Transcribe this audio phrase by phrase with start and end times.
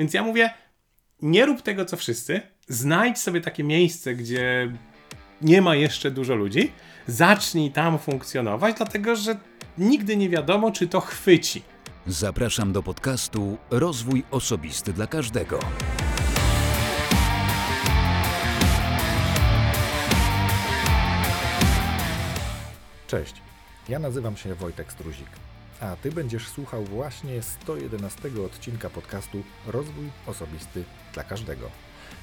[0.00, 0.50] Więc ja mówię,
[1.22, 4.72] nie rób tego co wszyscy, znajdź sobie takie miejsce, gdzie
[5.42, 6.72] nie ma jeszcze dużo ludzi,
[7.06, 9.36] zacznij tam funkcjonować, dlatego że
[9.78, 11.62] nigdy nie wiadomo, czy to chwyci.
[12.06, 15.58] Zapraszam do podcastu Rozwój Osobisty dla Każdego.
[23.06, 23.34] Cześć,
[23.88, 25.28] ja nazywam się Wojtek Struzik,
[25.80, 30.84] a Ty będziesz słuchał właśnie 111 odcinka podcastu Rozwój Osobisty
[31.14, 31.70] dla Każdego,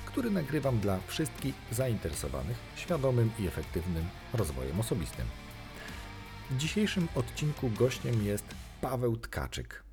[0.05, 5.25] który nagrywam dla wszystkich zainteresowanych świadomym i efektywnym rozwojem osobistym.
[6.49, 8.45] W dzisiejszym odcinku gościem jest
[8.81, 9.83] Paweł Tkaczyk.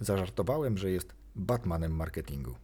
[0.00, 2.54] Zażartowałem, że jest Batmanem marketingu.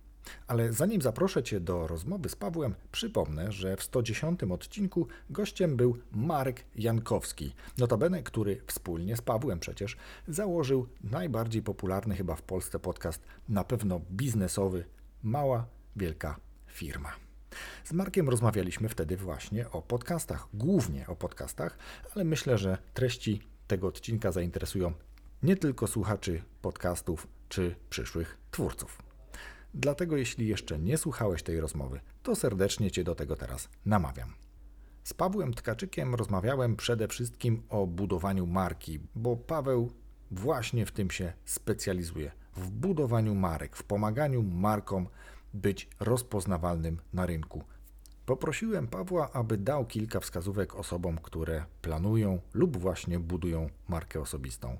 [0.47, 5.99] Ale zanim zaproszę Cię do rozmowy z Pawłem, przypomnę, że w 110 odcinku gościem był
[6.13, 9.97] Marek Jankowski, notabene, który wspólnie z Pawłem przecież
[10.29, 14.85] założył najbardziej popularny chyba w Polsce podcast, na pewno biznesowy
[15.23, 16.37] Mała Wielka
[16.67, 17.13] Firma.
[17.85, 21.79] Z Markiem rozmawialiśmy wtedy właśnie o podcastach, głównie o podcastach,
[22.15, 24.93] ale myślę, że treści tego odcinka zainteresują
[25.43, 29.12] nie tylko słuchaczy podcastów czy przyszłych twórców.
[29.75, 34.33] Dlatego jeśli jeszcze nie słuchałeś tej rozmowy, to serdecznie Cię do tego teraz namawiam.
[35.05, 39.91] Z Pawłem Tkaczykiem rozmawiałem przede wszystkim o budowaniu marki, bo Paweł
[40.31, 45.09] właśnie w tym się specjalizuje w budowaniu marek, w pomaganiu markom
[45.55, 47.65] być rozpoznawalnym na rynku.
[48.27, 54.79] Poprosiłem Pawła, aby dał kilka wskazówek osobom, które planują lub właśnie budują markę osobistą.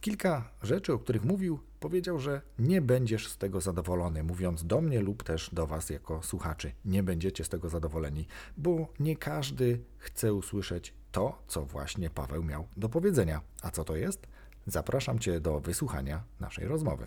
[0.00, 5.00] Kilka rzeczy, o których mówił, powiedział, że nie będziesz z tego zadowolony, mówiąc do mnie
[5.00, 6.72] lub też do Was jako słuchaczy.
[6.84, 8.26] Nie będziecie z tego zadowoleni,
[8.56, 13.40] bo nie każdy chce usłyszeć to, co właśnie Paweł miał do powiedzenia.
[13.62, 14.26] A co to jest?
[14.66, 17.06] Zapraszam Cię do wysłuchania naszej rozmowy.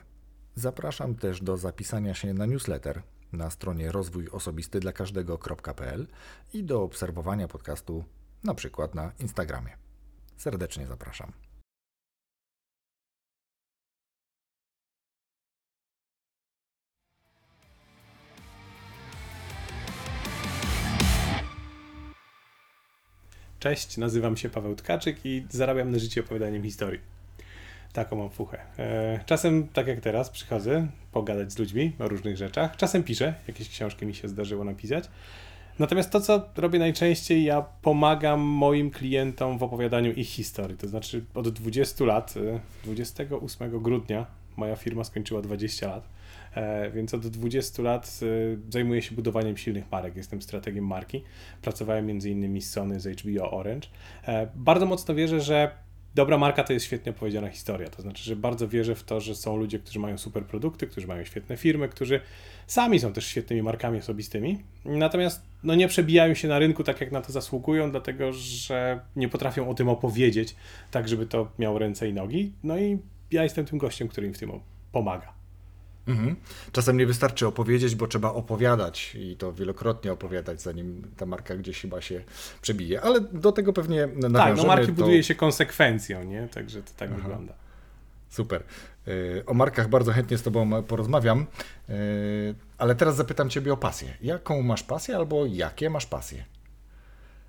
[0.56, 3.02] Zapraszam też do zapisania się na newsletter
[3.34, 6.08] na stronie rozwój osobisty dla każdego.pl
[6.54, 8.04] i do obserwowania podcastu
[8.44, 9.78] na przykład na Instagramie.
[10.38, 11.32] Serdecznie zapraszam.
[23.62, 27.00] Cześć, nazywam się Paweł Tkaczyk i zarabiam na życie opowiadaniem historii.
[27.94, 28.58] Taką mam fuchę.
[28.80, 32.78] E, czasem, tak jak teraz, przychodzę pogadać z ludźmi o różnych rzeczach.
[32.78, 35.04] Czasem piszę, jakieś książki mi się zdarzyło napisać.
[35.80, 40.78] Natomiast to, co robię najczęściej, ja pomagam moim klientom w opowiadaniu ich historii.
[40.78, 42.34] To znaczy od 20 lat,
[42.84, 44.26] 28 grudnia
[44.58, 46.21] moja firma skończyła 20 lat E,
[46.94, 50.16] więc od 20 lat e, zajmuję się budowaniem silnych marek.
[50.16, 51.24] Jestem strategiem marki.
[51.62, 52.62] Pracowałem m.in.
[52.62, 53.88] z Sony, z HBO Orange.
[54.28, 55.72] E, bardzo mocno wierzę, że
[56.16, 57.90] dobra marka to jest świetnie opowiedziana historia.
[57.90, 61.08] To znaczy, że bardzo wierzę w to, że są ludzie, którzy mają super produkty, którzy
[61.08, 62.20] mają świetne firmy, którzy
[62.68, 64.60] sami są też świetnymi markami osobistymi.
[64.86, 69.30] Natomiast no, nie przebijają się na rynku tak, jak na to zasługują, dlatego że nie
[69.30, 70.56] potrafią o tym opowiedzieć,
[70.92, 72.54] tak żeby to miało ręce i nogi.
[72.64, 73.00] No i
[73.32, 74.52] ja jestem tym gościem, który im w tym
[74.92, 75.41] pomaga.
[76.12, 76.36] Mhm.
[76.72, 81.82] Czasem nie wystarczy opowiedzieć, bo trzeba opowiadać i to wielokrotnie opowiadać, zanim ta marka gdzieś
[81.82, 82.24] chyba się
[82.62, 83.02] przebije.
[83.02, 84.34] Ale do tego pewnie nawiążemy.
[84.34, 84.94] Tak, no marki to...
[84.94, 86.48] buduje się konsekwencją, nie?
[86.48, 87.22] Także to tak Aha.
[87.22, 87.54] wygląda.
[88.30, 88.64] Super.
[89.08, 91.46] Y, o markach bardzo chętnie z Tobą porozmawiam,
[91.90, 94.14] y, ale teraz zapytam Ciebie o pasję.
[94.22, 96.46] Jaką masz pasję albo jakie masz pasje?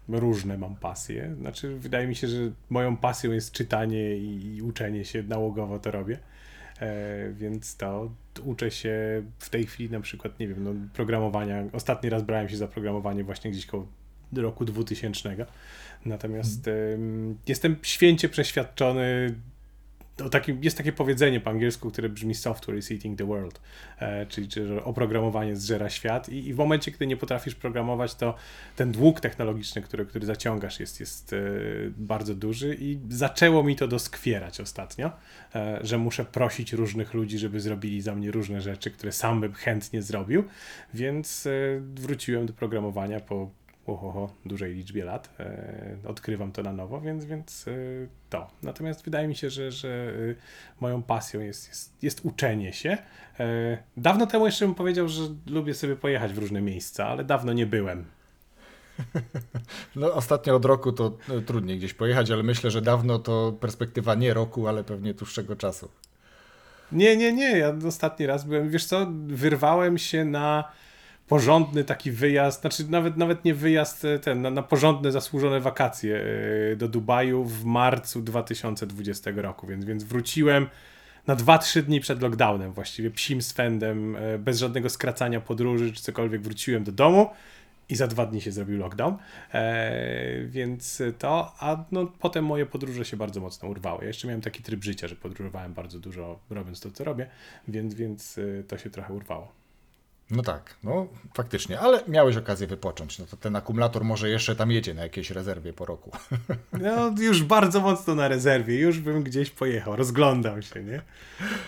[0.09, 1.35] Różne mam pasje.
[1.41, 2.37] Znaczy, wydaje mi się, że
[2.71, 6.19] moją pasją jest czytanie i uczenie się, nałogowo to robię.
[6.81, 8.11] E, więc to
[8.45, 11.65] uczę się w tej chwili na przykład, nie wiem, no, programowania.
[11.73, 13.87] Ostatni raz brałem się za programowanie właśnie gdzieś koło
[14.37, 15.47] roku 2000.
[16.05, 17.39] Natomiast hmm.
[17.47, 19.35] jestem święcie przeświadczony
[20.25, 23.61] o takim, jest takie powiedzenie po angielsku, które brzmi software is eating the world,
[23.99, 28.35] e, czyli, że oprogramowanie zżera świat i, i, w momencie, gdy nie potrafisz programować, to
[28.77, 31.37] ten dług technologiczny, który, który zaciągasz jest, jest e,
[31.97, 35.13] bardzo duży i zaczęło mi to doskwierać ostatnio,
[35.55, 39.53] e, że muszę prosić różnych ludzi, żeby zrobili za mnie różne rzeczy, które sam bym
[39.53, 40.45] chętnie zrobił,
[40.95, 41.51] więc e,
[41.95, 43.51] wróciłem do programowania po
[43.87, 45.31] ohoho, dużej liczbie lat.
[45.41, 47.73] E, odkrywam to na nowo, więc, więc e,
[48.31, 48.51] to.
[48.63, 50.35] Natomiast wydaje mi się, że, że e,
[50.81, 52.99] moją pasją jest, jest, jest uczenie się.
[53.97, 57.67] Dawno temu jeszcze bym powiedział, że lubię sobie pojechać w różne miejsca, ale dawno nie
[57.67, 58.05] byłem.
[59.97, 64.35] No, ostatnio od roku to trudniej gdzieś pojechać, ale myślę, że dawno to perspektywa nie
[64.35, 65.89] roku, ale pewnie dłuższego czasu.
[66.93, 67.59] Nie, nie, nie.
[67.59, 70.73] Ja ostatni raz byłem, wiesz co, wyrwałem się na
[71.33, 76.25] porządny taki wyjazd, znaczy nawet, nawet nie wyjazd e, ten, na, na porządne, zasłużone wakacje
[76.73, 80.67] e, do Dubaju w marcu 2020 roku, więc, więc wróciłem
[81.27, 86.43] na 2-3 dni przed lockdownem właściwie, psim swędem, e, bez żadnego skracania podróży czy cokolwiek
[86.43, 87.31] wróciłem do domu
[87.89, 89.17] i za dwa dni się zrobił lockdown,
[89.53, 94.01] e, więc to, a no, potem moje podróże się bardzo mocno urwały.
[94.01, 97.27] Ja jeszcze miałem taki tryb życia, że podróżowałem bardzo dużo robiąc to, co robię,
[97.69, 99.62] więc, więc to się trochę urwało.
[100.31, 103.19] No tak, no faktycznie, ale miałeś okazję wypocząć.
[103.19, 106.11] No to ten akumulator może jeszcze tam jedzie na jakiejś rezerwie po roku.
[106.73, 111.03] No już bardzo mocno na rezerwie, już bym gdzieś pojechał, rozglądam się, nie?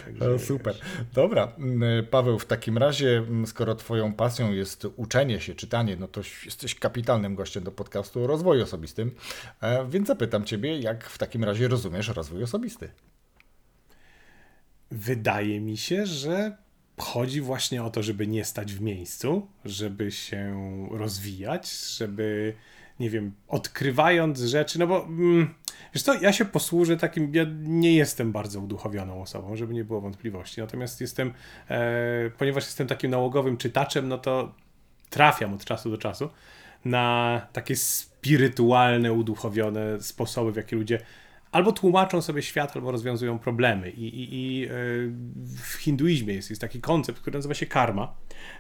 [0.04, 0.74] Także, no, super.
[1.14, 6.08] Dobra, mm, Paweł, w takim razie, mm, skoro twoją pasją jest uczenie się, czytanie, no
[6.08, 9.10] to jesteś kapitalnym gościem do podcastu o rozwoju osobistym,
[9.60, 12.90] e, więc zapytam ciebie, jak w takim razie rozumiesz rozwój osobisty?
[14.90, 16.63] Wydaje mi się, że
[16.98, 20.56] chodzi właśnie o to, żeby nie stać w miejscu, żeby się
[20.90, 22.54] rozwijać, żeby,
[23.00, 25.54] nie wiem, odkrywając rzeczy, no bo mm,
[25.94, 30.00] wiesz co, ja się posłużę takim, ja nie jestem bardzo uduchowioną osobą, żeby nie było
[30.00, 31.32] wątpliwości, natomiast jestem,
[31.70, 34.54] e, ponieważ jestem takim nałogowym czytaczem, no to
[35.10, 36.30] trafiam od czasu do czasu
[36.84, 41.00] na takie spirytualne, uduchowione sposoby, w jakie ludzie
[41.54, 43.90] albo tłumaczą sobie świat, albo rozwiązują problemy.
[43.90, 44.70] I, i, i e,
[45.46, 48.14] w hinduizmie jest, jest taki koncept, który nazywa się karma.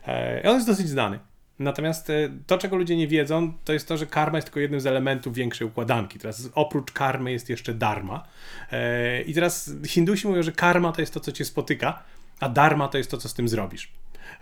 [0.08, 1.18] E, on jest dosyć znany.
[1.58, 4.80] Natomiast e, to, czego ludzie nie wiedzą, to jest to, że karma jest tylko jednym
[4.80, 6.18] z elementów większej układanki.
[6.18, 8.24] Teraz oprócz karmy jest jeszcze dharma.
[9.26, 12.02] I teraz Hindusi mówią, że karma to jest to, co cię spotyka,
[12.40, 13.92] a dharma to jest to, co z tym zrobisz.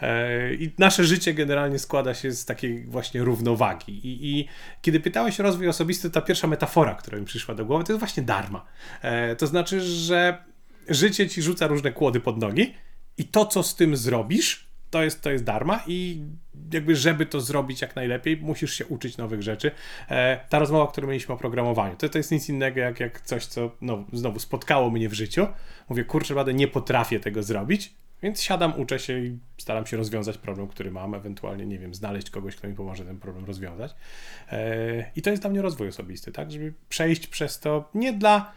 [0.01, 3.93] E, I nasze życie generalnie składa się z takiej właśnie równowagi.
[3.93, 4.49] I, I,
[4.83, 8.01] kiedy pytałeś o rozwój osobisty, ta pierwsza metafora, która mi przyszła do głowy, to jest
[8.01, 8.65] właśnie darma.
[9.03, 10.45] E, to znaczy, że
[10.89, 12.75] życie ci rzuca różne kłody pod nogi
[13.19, 16.23] i to, co z tym zrobisz, to jest, to jest darma i
[16.73, 19.71] jakby, żeby to zrobić jak najlepiej, musisz się uczyć nowych rzeczy.
[20.09, 23.47] E, ta rozmowa, którą mieliśmy o programowaniu, to, to jest nic innego jak, jak coś,
[23.47, 25.47] co no, znowu spotkało mnie w życiu.
[25.89, 30.39] Mówię, kurczę, naprawdę nie potrafię tego zrobić, więc siadam, uczę się i staram się rozwiązać
[30.39, 33.95] problem, który mam, ewentualnie, nie wiem, znaleźć kogoś, kto mi pomoże ten problem rozwiązać.
[34.53, 36.53] E, I to jest dla mnie rozwój osobisty, tak?
[36.53, 38.53] Żeby przejść przez to nie dla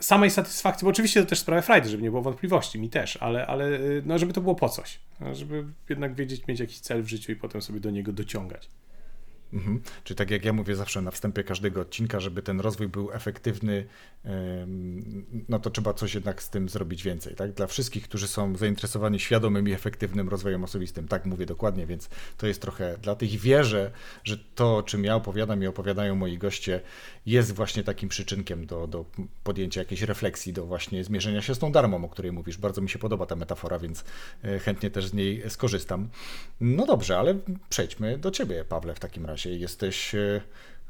[0.00, 3.46] samej satysfakcji, bo oczywiście to też sprawia frajdy, żeby nie było wątpliwości, mi też, ale,
[3.46, 4.98] ale no, żeby to było po coś.
[5.32, 8.68] Żeby jednak wiedzieć, mieć jakiś cel w życiu i potem sobie do niego dociągać.
[9.52, 9.80] Mhm.
[10.04, 13.86] Czyli tak jak ja mówię zawsze na wstępie każdego odcinka, żeby ten rozwój był efektywny,
[15.48, 17.34] no to trzeba coś jednak z tym zrobić więcej.
[17.34, 17.52] Tak?
[17.52, 22.46] Dla wszystkich, którzy są zainteresowani świadomym i efektywnym rozwojem osobistym, tak mówię dokładnie, więc to
[22.46, 23.90] jest trochę dla tych wierzę,
[24.24, 26.80] że to, o czym ja opowiadam i opowiadają moi goście,
[27.26, 29.04] jest właśnie takim przyczynkiem do, do
[29.44, 32.58] podjęcia jakiejś refleksji, do właśnie zmierzenia się z tą darmą, o której mówisz.
[32.58, 34.04] Bardzo mi się podoba ta metafora, więc
[34.44, 36.08] e, chętnie też z niej skorzystam.
[36.60, 37.34] No dobrze, ale
[37.68, 40.40] przejdźmy do ciebie, Pawle, w takim razie jesteś e,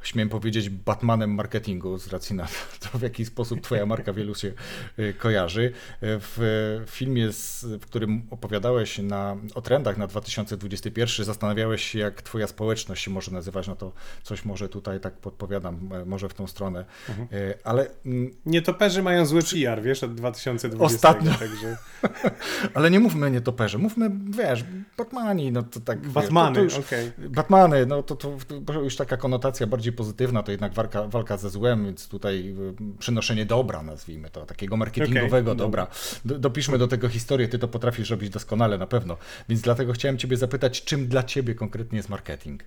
[0.02, 2.46] śmiem powiedzieć, Batmanem marketingu, z racji na
[2.80, 4.52] to, w jaki sposób Twoja marka wielu się
[4.98, 5.72] y, kojarzy.
[6.02, 7.28] W filmie,
[7.62, 13.30] w którym opowiadałeś na, o trendach na 2021, zastanawiałeś się, jak Twoja społeczność się może
[13.30, 13.68] nazywać.
[13.68, 16.84] No to coś może tutaj tak podpowiadam, e, może w tą stronę.
[17.08, 17.28] Mhm.
[17.32, 17.90] E, ale.
[18.06, 20.84] Mm, Nietoperzy mają zły PR, wiesz, od 2020.
[20.84, 21.32] Ostatnio.
[21.34, 21.76] Także...
[22.74, 24.64] ale nie mówmy nietoperzy, mówmy, wiesz,
[24.96, 26.08] Batmani, no to tak.
[26.08, 26.78] Batmany, okej.
[26.78, 27.28] Okay.
[27.28, 31.36] Batmany, no to, to, to już taka konotacja bardziej bardziej pozytywna, to jednak walka, walka
[31.36, 32.54] ze złem, więc tutaj
[32.94, 35.58] y, przynoszenie dobra, nazwijmy to, takiego marketingowego okay.
[35.58, 35.86] dobra.
[36.24, 39.16] dopiszmy do tego historię, ty to potrafisz robić doskonale na pewno.
[39.48, 42.64] Więc dlatego chciałem ciebie zapytać, czym dla ciebie konkretnie jest marketing?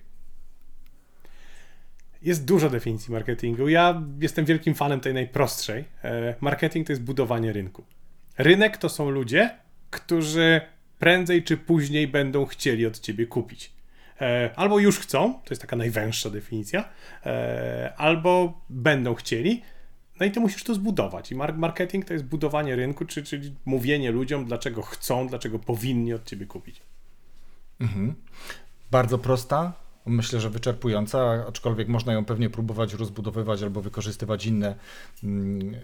[2.22, 3.68] Jest dużo definicji marketingu.
[3.68, 5.84] Ja jestem wielkim fanem tej najprostszej.
[6.04, 7.84] E, marketing to jest budowanie rynku.
[8.38, 9.50] Rynek to są ludzie,
[9.90, 10.60] którzy
[10.98, 13.75] prędzej czy później będą chcieli od ciebie kupić.
[14.20, 16.88] E, albo już chcą, to jest taka najwęższa definicja,
[17.26, 19.62] e, albo będą chcieli.
[20.20, 21.32] No i ty musisz to zbudować.
[21.32, 26.46] I marketing to jest budowanie rynku, czyli, mówienie ludziom, dlaczego chcą, dlaczego powinni od ciebie
[26.46, 26.82] kupić.
[27.80, 28.14] Mhm.
[28.90, 29.72] Bardzo prosta,
[30.06, 34.74] myślę, że wyczerpująca, aczkolwiek można ją pewnie próbować rozbudowywać albo wykorzystywać inne
[35.24, 35.78] mm, e,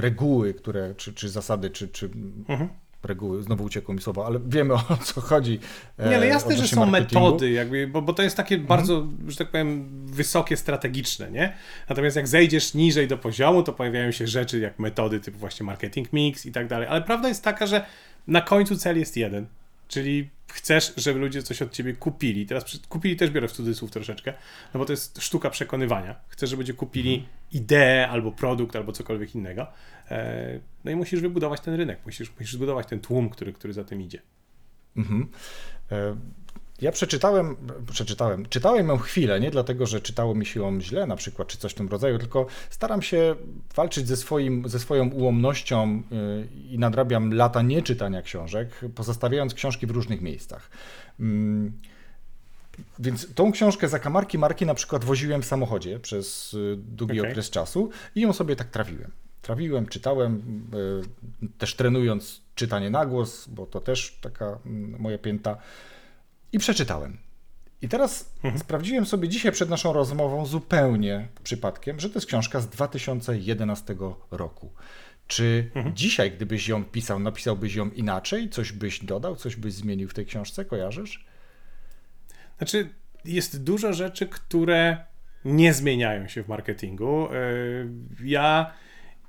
[0.00, 2.10] reguły, które, czy, czy zasady, czy, czy
[2.48, 2.68] mhm
[3.04, 5.60] reguły, znowu uciekło mi słowo, ale wiemy o co chodzi.
[5.98, 8.68] Nie, ale jasne, że są metody, jakby, bo, bo to jest takie mhm.
[8.68, 11.54] bardzo, że tak powiem, wysokie, strategiczne, nie?
[11.88, 16.12] Natomiast jak zejdziesz niżej do poziomu, to pojawiają się rzeczy jak metody typu właśnie marketing
[16.12, 17.84] mix i tak dalej, ale prawda jest taka, że
[18.26, 19.46] na końcu cel jest jeden,
[19.88, 22.46] czyli chcesz, żeby ludzie coś od ciebie kupili.
[22.46, 24.32] Teraz kupili też biorę w cudzysłów troszeczkę,
[24.74, 26.14] no bo to jest sztuka przekonywania.
[26.28, 27.32] Chcesz, żeby ludzie kupili mhm.
[27.52, 29.66] ideę albo produkt, albo cokolwiek innego.
[30.10, 33.84] E, no i musisz wybudować ten rynek, musisz, musisz zbudować ten tłum, który, który za
[33.84, 34.22] tym idzie.
[34.96, 35.28] Mhm.
[35.92, 36.16] E,
[36.82, 37.56] Ja przeczytałem,
[37.92, 41.58] przeczytałem, czytałem ją chwilę, nie dlatego, że czytało mi się ją źle na przykład, czy
[41.58, 43.36] coś w tym rodzaju, tylko staram się
[43.74, 49.90] walczyć ze, swoim, ze swoją ułomnością yy, i nadrabiam lata nieczytania książek, pozostawiając książki w
[49.90, 50.70] różnych miejscach.
[51.20, 51.72] Mm,
[52.98, 57.32] więc tą książkę zakamarki marki na przykład woziłem w samochodzie przez y, długi Okej.
[57.32, 59.10] okres czasu i ją sobie tak trawiłem.
[59.42, 60.42] Trawiłem, czytałem,
[61.42, 65.56] y, też trenując czytanie na głos, bo to też taka mm, moja pięta.
[66.52, 67.18] I przeczytałem.
[67.82, 72.68] I teraz sprawdziłem sobie dzisiaj przed naszą rozmową zupełnie przypadkiem, że to jest książka z
[72.68, 73.96] 2011
[74.30, 74.72] roku.
[75.26, 78.48] Czy dzisiaj, gdybyś ją pisał, napisałbyś ją inaczej?
[78.48, 80.64] Coś byś dodał, coś byś zmienił w tej książce?
[80.64, 81.26] Kojarzysz?
[82.58, 82.88] Znaczy,
[83.24, 85.04] jest dużo rzeczy, które
[85.44, 87.28] nie zmieniają się w marketingu.
[88.20, 88.72] Yy, Ja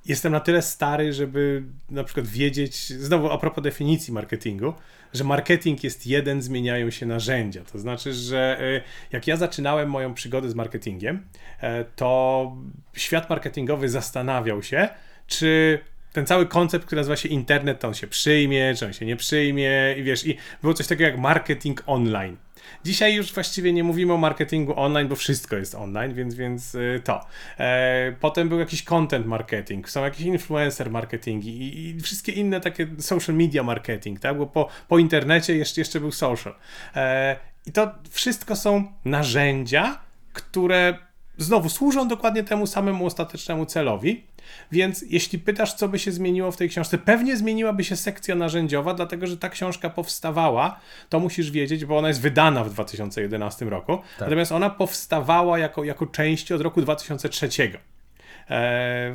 [0.06, 4.74] jestem na tyle stary, żeby na przykład wiedzieć, znowu a propos definicji marketingu,
[5.12, 7.64] że marketing jest jeden, zmieniają się narzędzia.
[7.64, 8.82] To znaczy, że yy,
[9.12, 11.26] jak ja zaczynałem moją przygodę z marketingiem,
[11.62, 12.56] yy, to
[12.96, 14.88] świat marketingowy zastanawiał się,
[15.26, 15.78] czy
[16.12, 19.16] ten cały koncept, który nazywa się internet, to on się przyjmie, czy on się nie
[19.16, 22.36] przyjmie i wiesz, i było coś takiego jak marketing online.
[22.84, 27.00] Dzisiaj już właściwie nie mówimy o marketingu online, bo wszystko jest online, więc, więc y,
[27.04, 27.20] to.
[27.58, 33.36] E, potem był jakiś content marketing, są jakieś influencer marketingi i, wszystkie inne takie social
[33.36, 34.38] media marketing, tak?
[34.38, 36.54] Bo po, po internecie jeszcze, jeszcze był social.
[36.96, 40.00] E, I to wszystko są narzędzia,
[40.32, 40.98] które
[41.38, 44.24] znowu służą dokładnie temu samemu ostatecznemu celowi.
[44.72, 48.94] Więc jeśli pytasz, co by się zmieniło w tej książce, pewnie zmieniłaby się sekcja narzędziowa,
[48.94, 53.98] dlatego że ta książka powstawała, to musisz wiedzieć, bo ona jest wydana w 2011 roku,
[54.20, 57.70] natomiast ona powstawała jako, jako część od roku 2003 e,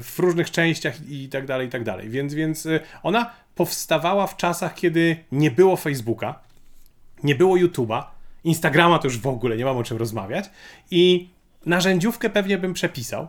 [0.02, 2.10] w różnych częściach i tak dalej, i tak dalej.
[2.10, 6.40] Więc, więc y, ona powstawała w czasach, kiedy nie było Facebooka,
[7.24, 8.04] nie było YouTube'a,
[8.44, 10.50] Instagrama to już w ogóle nie mam o czym rozmawiać
[10.92, 11.30] i
[11.66, 13.28] narzędziówkę pewnie bym przepisał, e,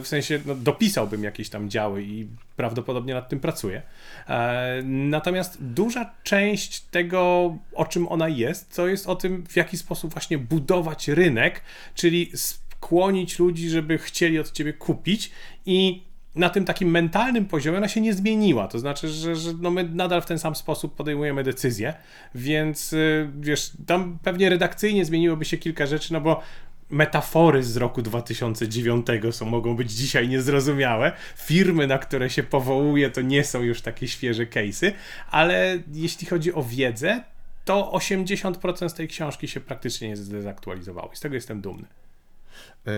[0.00, 3.82] w sensie no, dopisałbym jakieś tam działy i prawdopodobnie nad tym pracuję.
[4.28, 9.76] E, Natomiast duża część tego, o czym ona jest, to jest o tym, w jaki
[9.76, 11.62] sposób właśnie budować rynek,
[11.94, 15.30] czyli skłonić ludzi, żeby chcieli od ciebie kupić
[15.66, 18.68] i na tym takim mentalnym poziomie ona się nie zmieniła.
[18.68, 21.94] To znaczy, że, że no my nadal w ten sam sposób podejmujemy decyzje,
[22.34, 26.42] więc y, wiesz, tam pewnie redakcyjnie zmieniłoby się kilka rzeczy, no bo
[26.90, 31.12] metafory z roku 2009 są, mogą być dzisiaj niezrozumiałe.
[31.36, 34.92] Firmy, na które się powołuje, to nie są już takie świeże case'y,
[35.30, 37.22] ale jeśli chodzi o wiedzę,
[37.64, 41.10] to 80% z tej książki się praktycznie nie zdezaktualizowało.
[41.12, 41.86] I z tego jestem dumny.
[42.86, 42.92] Yy,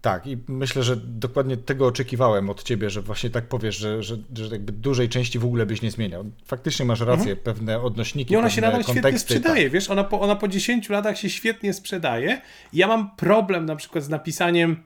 [0.00, 4.16] tak, i myślę, że dokładnie tego oczekiwałem od ciebie, że właśnie tak powiesz, że, że,
[4.34, 6.24] że jakby dużej części w ogóle byś nie zmieniał.
[6.44, 8.42] Faktycznie masz rację, pewne odnośniki, Mhm.
[8.42, 9.72] I ona się nadal świetnie sprzedaje, tak.
[9.72, 12.40] wiesz, ona po, ona po 10 latach się świetnie sprzedaje.
[12.72, 14.82] Ja mam problem na przykład z napisaniem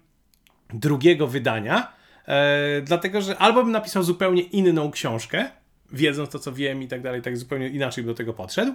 [0.74, 1.92] drugiego wydania,
[2.26, 5.50] e, dlatego że albo bym napisał zupełnie inną książkę,
[5.92, 8.72] wiedząc to, co wiem i tak dalej, tak zupełnie inaczej do tego podszedł,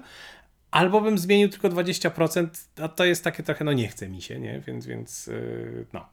[0.76, 2.48] albo bym zmienił tylko 20%,
[2.82, 4.60] a to jest takie trochę, no nie chce mi się, nie?
[4.68, 6.10] Więc, więc yy, no.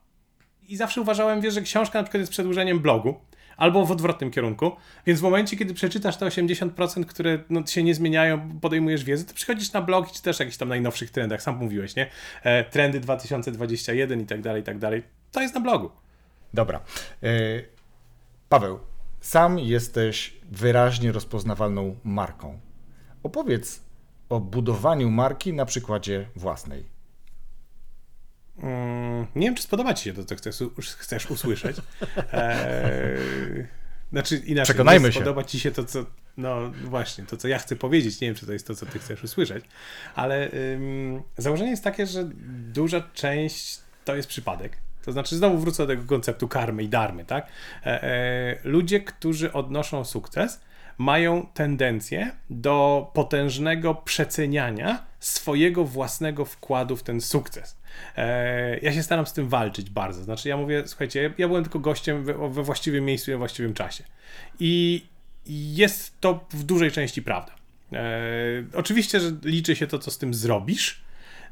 [0.68, 3.20] I zawsze uważałem, wiesz, że książka na przykład jest przedłużeniem blogu,
[3.56, 4.72] albo w odwrotnym kierunku,
[5.06, 9.34] więc w momencie, kiedy przeczytasz te 80%, które no, się nie zmieniają, podejmujesz wiedzę, to
[9.34, 12.10] przychodzisz na blog i czytasz jakichś tam najnowszych trendach, sam mówiłeś, nie?
[12.42, 15.02] E, trendy 2021 i tak dalej, i tak dalej.
[15.32, 15.90] To jest na blogu.
[16.54, 16.80] Dobra.
[17.22, 17.30] Yy,
[18.48, 18.78] Paweł,
[19.20, 22.60] sam jesteś wyraźnie rozpoznawalną marką.
[23.22, 23.91] Opowiedz
[24.32, 26.84] o budowaniu marki na przykładzie własnej.
[28.58, 30.56] Mm, nie wiem, czy spodoba ci się to, co chcesz,
[30.98, 31.76] chcesz usłyszeć.
[32.32, 33.66] Eee,
[34.12, 35.20] znaczy inaczej, Przekonajmy nie się.
[35.20, 38.20] spodoba ci się to, co, no właśnie, to, co ja chcę powiedzieć.
[38.20, 39.64] Nie wiem, czy to jest to, co ty chcesz usłyszeć,
[40.14, 42.24] ale ym, założenie jest takie, że
[42.72, 44.76] duża część to jest przypadek.
[45.04, 47.46] To znaczy, znowu wrócę do tego konceptu karmy i darmy, tak?
[47.86, 50.60] E, e, ludzie, którzy odnoszą sukces,
[50.98, 57.76] mają tendencję do potężnego przeceniania swojego własnego wkładu w ten sukces.
[58.16, 60.24] E, ja się staram z tym walczyć bardzo.
[60.24, 63.74] Znaczy, ja mówię, słuchajcie, ja, byłem tylko gościem we, we właściwym miejscu i we właściwym
[63.74, 64.04] czasie.
[64.60, 65.02] I
[65.46, 67.54] jest to w dużej części prawda.
[67.92, 67.98] E,
[68.74, 71.02] oczywiście, że liczy się to, co z tym zrobisz.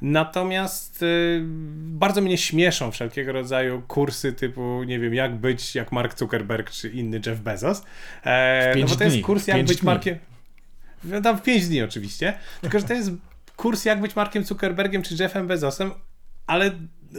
[0.02, 1.40] Natomiast y,
[1.76, 6.88] bardzo mnie śmieszą wszelkiego rodzaju kursy typu, nie wiem, jak być jak Mark Zuckerberg czy
[6.88, 7.82] inny Jeff Bezos.
[8.24, 9.86] E, no bo to jest kurs jak być dni.
[9.86, 10.18] Markiem.
[11.04, 12.34] No Tam w 5 dni oczywiście.
[12.60, 13.10] Tylko, że to jest
[13.56, 15.90] kurs jak być Markiem Zuckerbergiem czy Jeffem Bezosem,
[16.46, 16.70] ale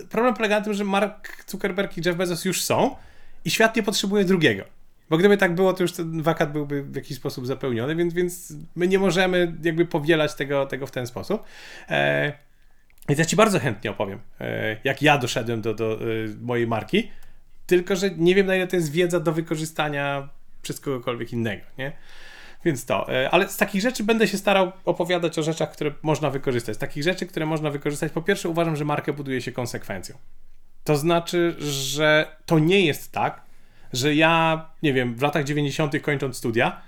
[0.10, 2.96] problem polega na tym, że Mark Zuckerberg i Jeff Bezos już są
[3.46, 4.64] i świat nie potrzebuje drugiego.
[5.10, 8.54] Bo gdyby tak było, to już ten wakat byłby w jakiś sposób zapełniony, więc, więc
[8.76, 11.44] my nie możemy jakby powielać tego, tego w ten sposób.
[11.90, 12.34] E,
[13.10, 15.98] więc ja ci bardzo chętnie opowiem, e, jak ja doszedłem do, do e,
[16.42, 17.12] mojej marki,
[17.66, 20.30] tylko że nie wiem na ile to jest wiedza do wykorzystania
[20.62, 21.92] przez kogokolwiek innego, nie?
[22.66, 26.30] Więc to, e, ale z takich rzeczy będę się starał opowiadać o rzeczach, które można
[26.30, 26.76] wykorzystać.
[26.76, 30.18] Z takich rzeczy, które można wykorzystać, po pierwsze uważam, że markę buduje się konsekwencją.
[30.84, 33.42] To znaczy, że to nie jest tak,
[33.94, 36.02] że ja, nie wiem, w latach 90.
[36.02, 36.82] kończąc studia,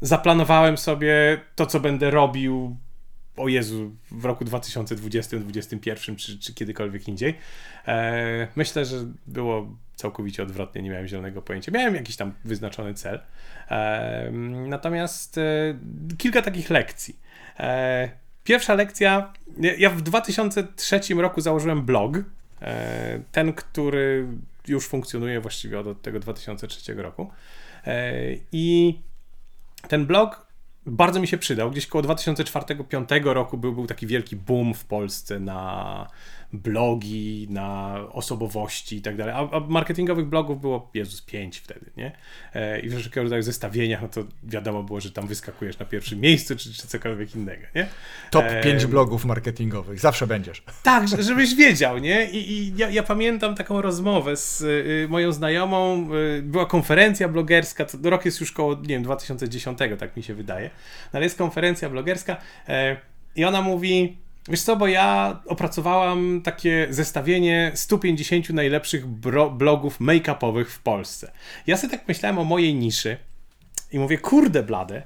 [0.00, 2.76] zaplanowałem sobie to, co będę robił,
[3.36, 7.34] o Jezu, w roku 2020, 2021 czy, czy kiedykolwiek indziej.
[7.86, 11.72] E, myślę, że było całkowicie odwrotnie, nie miałem zielonego pojęcia.
[11.72, 13.20] Miałem jakiś tam wyznaczony cel.
[13.70, 14.30] E,
[14.68, 15.42] natomiast e,
[16.18, 17.16] kilka takich lekcji.
[17.60, 18.08] E,
[18.44, 19.32] pierwsza lekcja,
[19.78, 22.16] ja w 2003 roku założyłem blog,
[22.62, 24.26] e, ten, który
[24.68, 27.30] już funkcjonuje właściwie od tego 2003 roku.
[27.86, 28.12] E,
[28.52, 28.98] I
[29.88, 30.43] ten blog
[30.86, 31.70] bardzo mi się przydał.
[31.70, 36.06] Gdzieś koło 2004-2005 roku był, był taki wielki boom w Polsce na
[36.52, 39.34] blogi, na osobowości i tak dalej.
[39.34, 42.12] A, marketingowych blogów było, Jezus, pięć wtedy, nie?
[42.54, 46.20] E, I w wszelkiego rodzaju zestawieniach, no to wiadomo było, że tam wyskakujesz na pierwszym
[46.20, 47.86] miejscu, czy, czy cokolwiek innego, nie?
[48.30, 50.62] Top E, 5 blogów marketingowych, zawsze będziesz.
[50.82, 52.30] Tak, że- żebyś wiedział, nie?
[52.30, 56.08] I, i ja, ja pamiętam taką rozmowę z y, moją znajomą.
[56.14, 60.34] Y, była konferencja blogerska, to rok jest już koło, nie wiem, 2010, tak mi się
[60.34, 60.70] wydaje.
[61.12, 62.36] No, ale jest konferencja blogerska
[62.68, 62.96] e,
[63.36, 64.16] i ona mówi.
[64.48, 69.06] Wiesz co, bo ja opracowałam takie zestawienie 150 najlepszych
[69.50, 71.32] blogów make-upowych w Polsce.
[71.66, 73.16] Ja sobie tak myślałem o mojej niszy
[73.92, 75.02] i mówię, kurde blade,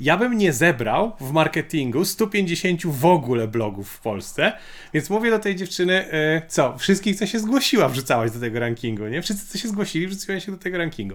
[0.00, 4.52] ja bym nie zebrał w marketingu 150 w ogóle blogów w Polsce,
[4.94, 9.06] więc mówię do tej dziewczyny, e, co, wszystkich, co się zgłosiła, wrzucałaś do tego rankingu,
[9.06, 9.22] nie?
[9.22, 11.14] Wszyscy, co się zgłosili, wrzuciła się do tego rankingu.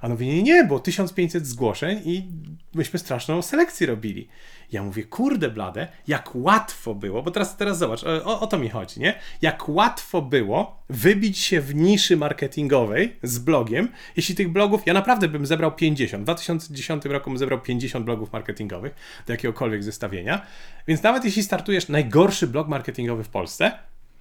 [0.00, 2.28] A ona mówi, nie, nie, bo 1500 zgłoszeń i
[2.74, 4.28] myśmy straszną selekcję robili.
[4.72, 8.68] Ja mówię, kurde blade, jak łatwo było, bo teraz, teraz zobacz, o, o to mi
[8.68, 9.18] chodzi, nie?
[9.42, 15.28] Jak łatwo było wybić się w niszy marketingowej z blogiem, jeśli tych blogów, ja naprawdę
[15.28, 16.22] bym zebrał 50.
[16.22, 18.94] W 2010 roku bym zebrał 50 blogów marketingowych
[19.26, 20.46] do jakiegokolwiek zestawienia,
[20.86, 23.72] więc nawet jeśli startujesz najgorszy blog marketingowy w Polsce,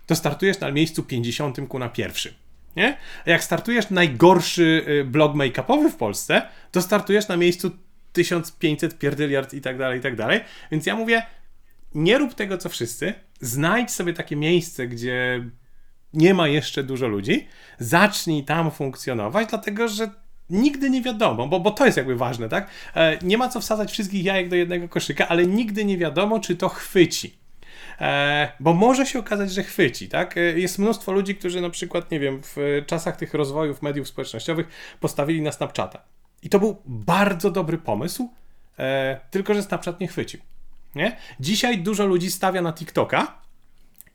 [0.05, 2.33] to startujesz na miejscu 50 ku na pierwszym.
[2.75, 2.97] Nie?
[3.25, 7.71] A jak startujesz najgorszy y, blog make-upowy w Polsce, to startujesz na miejscu
[8.13, 10.39] 1500 pierdyliard i tak dalej, i tak dalej.
[10.71, 11.23] Więc ja mówię,
[11.95, 13.13] nie rób tego, co wszyscy.
[13.41, 15.45] Znajdź sobie takie miejsce, gdzie
[16.13, 17.47] nie ma jeszcze dużo ludzi.
[17.79, 20.09] Zacznij tam funkcjonować, dlatego że
[20.49, 22.67] nigdy nie wiadomo, bo, bo to jest jakby ważne, tak?
[22.95, 26.55] E, nie ma co wsadzać wszystkich jajek do jednego koszyka, ale nigdy nie wiadomo, czy
[26.55, 27.37] to chwyci.
[28.01, 30.37] E, bo może się okazać, że chwyci, tak?
[30.37, 34.67] E, Jest mnóstwo ludzi, którzy na przykład, nie wiem, w czasach tych rozwojów mediów społecznościowych
[34.99, 36.03] postawili na Snapchata.
[36.43, 38.29] I to był bardzo dobry pomysł,
[38.79, 40.39] e, tylko że Snapchat nie chwycił.
[40.95, 41.17] Nie?
[41.39, 43.41] Dzisiaj dużo ludzi stawia na TikToka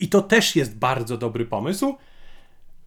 [0.00, 1.96] i to też jest bardzo dobry pomysł,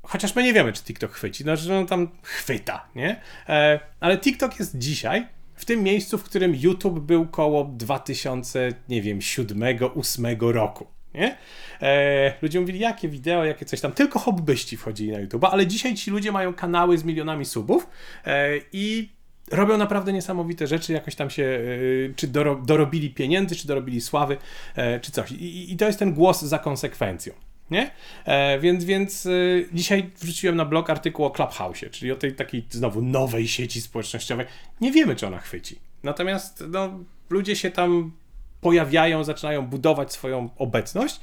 [0.03, 3.21] chociaż my nie wiemy, czy TikTok chwyci, znaczy, że on tam chwyta, nie?
[3.49, 9.01] E, ale TikTok jest dzisiaj w tym miejscu, w którym YouTube był koło 2000, nie
[9.01, 10.87] wiem, 7-8 roku.
[11.13, 11.37] Nie?
[11.81, 13.91] E, ludzie mówili, jakie wideo, jakie coś tam.
[13.91, 17.89] Tylko hobbyści wchodzili na YouTube, ale dzisiaj ci ludzie mają kanały z milionami subów
[18.25, 19.09] e, i
[19.51, 24.37] robią naprawdę niesamowite rzeczy, jakoś tam się, e, czy doro, dorobili pieniędzy, czy dorobili sławy,
[24.75, 25.31] e, czy coś.
[25.31, 27.33] I, I to jest ten głos za konsekwencją.
[27.71, 27.91] Nie?
[28.25, 29.29] E, więc więc e,
[29.73, 34.45] dzisiaj wrzuciłem na blog artykuł o Clubhouse, czyli o tej takiej znowu nowej sieci społecznościowej.
[34.81, 35.79] Nie wiemy, czy ona chwyci.
[36.03, 38.11] Natomiast no, ludzie się tam
[38.61, 41.19] pojawiają, zaczynają budować swoją obecność,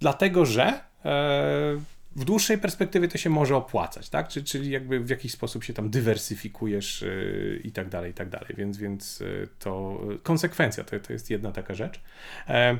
[0.00, 1.76] dlatego że e,
[2.16, 4.28] w dłuższej perspektywie to się może opłacać, tak?
[4.28, 7.08] Czy, czyli jakby w jakiś sposób się tam dywersyfikujesz e,
[7.56, 8.54] i tak dalej, i tak dalej.
[8.58, 12.00] Więc, więc e, to konsekwencja to, to jest jedna taka rzecz.
[12.48, 12.78] E,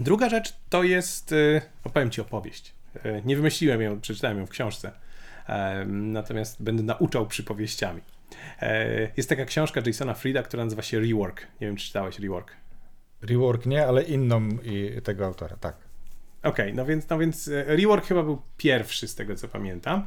[0.00, 2.74] Druga rzecz to jest, e, opowiem Ci opowieść.
[3.04, 4.92] E, Nie wymyśliłem ją, przeczytałem ją w książce,
[5.48, 8.00] e, natomiast będę nauczał przypowieściami.
[9.16, 11.46] Jest taka książka Jasona Frida, która nazywa się Rework.
[11.60, 12.52] Nie wiem, czy czytałeś Rework.
[13.22, 15.76] Rework nie, ale inną i tego autora, tak.
[16.42, 20.06] Okej, no więc, no więc e, Rework chyba był pierwszy z tego, co pamiętam.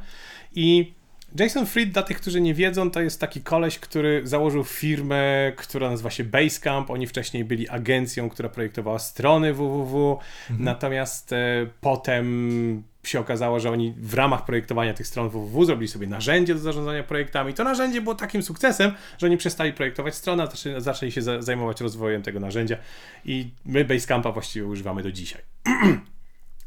[0.54, 0.94] I
[1.38, 5.90] Jason Fried, dla tych, którzy nie wiedzą, to jest taki koleś, który założył firmę, która
[5.90, 6.90] nazywa się Basecamp.
[6.90, 10.18] Oni wcześniej byli agencją, która projektowała strony www.
[10.58, 16.06] Natomiast e, potem się okazało, że oni w ramach projektowania tych stron www zrobili sobie
[16.06, 17.54] narzędzie do zarządzania projektami.
[17.54, 21.42] To narzędzie było takim sukcesem, że oni przestali projektować strony, a zaczęli, zaczęli się za,
[21.42, 22.76] zajmować rozwojem tego narzędzia
[23.24, 25.42] i my Basecampa właściwie używamy do dzisiaj.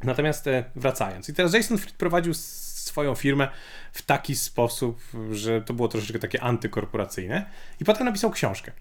[0.03, 3.47] Natomiast e, wracając, i teraz Jason Fried prowadził swoją firmę
[3.93, 7.45] w taki sposób, że to było troszeczkę takie antykorporacyjne.
[7.81, 8.71] I potem napisał książkę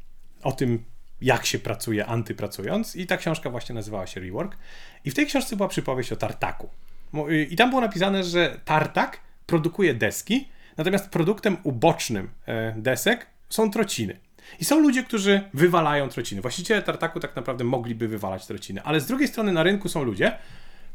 [0.43, 0.85] o tym,
[1.21, 4.57] jak się pracuje antypracując i ta książka właśnie nazywała się Rework.
[5.05, 6.69] I w tej książce była przypowieść o tartaku.
[7.51, 14.19] I tam było napisane, że tartak produkuje deski, natomiast produktem ubocznym e, desek są trociny.
[14.61, 16.43] I są ludzie, którzy wywalają trociny.
[16.43, 20.39] Właściciele tartaku tak naprawdę mogliby wywalać trociny, ale z drugiej strony na rynku są ludzie,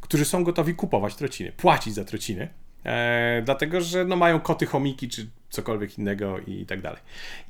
[0.01, 2.49] którzy są gotowi kupować trociny, płacić za trociny,
[2.86, 7.01] e, dlatego że no, mają koty, chomiki czy cokolwiek innego i tak dalej.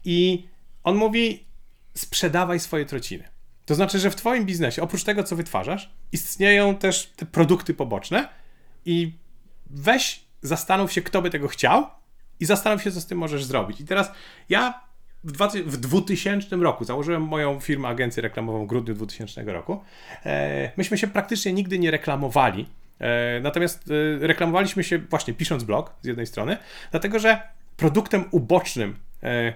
[0.05, 0.47] I
[0.83, 1.45] on mówi,
[1.93, 3.23] sprzedawaj swoje trociny.
[3.65, 8.29] To znaczy, że w Twoim biznesie, oprócz tego, co wytwarzasz, istnieją też te produkty poboczne
[8.85, 9.13] i
[9.69, 11.87] weź, zastanów się, kto by tego chciał
[12.39, 13.81] i zastanów się, co z tym możesz zrobić.
[13.81, 14.11] I teraz
[14.49, 14.86] ja
[15.65, 19.83] w, 2000 roku założyłem moją firmę, agencję reklamową w grudniu 2000 roku.
[20.25, 22.65] E, myśmy się praktycznie nigdy nie reklamowali,
[22.99, 26.57] e, natomiast e, reklamowaliśmy się właśnie pisząc blog z jednej strony,
[26.91, 27.41] dlatego że
[27.77, 28.95] produktem ubocznym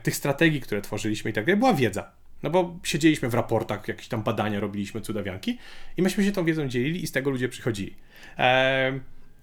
[0.03, 2.11] tych strategii, które tworzyliśmy i tak dalej, była wiedza.
[2.43, 5.57] No bo siedzieliśmy w raportach, jakieś tam badania robiliśmy, cudawianki
[5.97, 7.95] i myśmy się tą wiedzą dzielili i z tego ludzie przychodzili.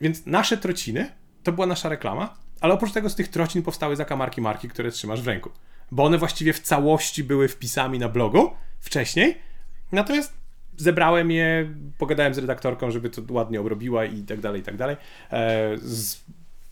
[0.01, 1.11] więc nasze trociny
[1.43, 5.23] to była nasza reklama, ale oprócz tego z tych trocin powstały zakamarki marki, które trzymasz
[5.23, 5.51] w ręku
[5.91, 9.39] bo one właściwie w całości były wpisami na blogu wcześniej.
[9.93, 10.33] Natomiast
[10.77, 14.97] zebrałem je, pogadałem z redaktorką, żeby to ładnie obrobiła i tak dalej, i tak dalej.
[15.31, 16.25] E, z,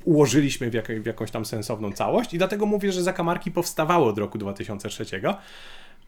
[0.04, 4.18] ułożyliśmy w, jak, w, jakąś tam sensowną całość i dlatego mówię, że zakamarki powstawały od
[4.18, 5.04] roku 2003,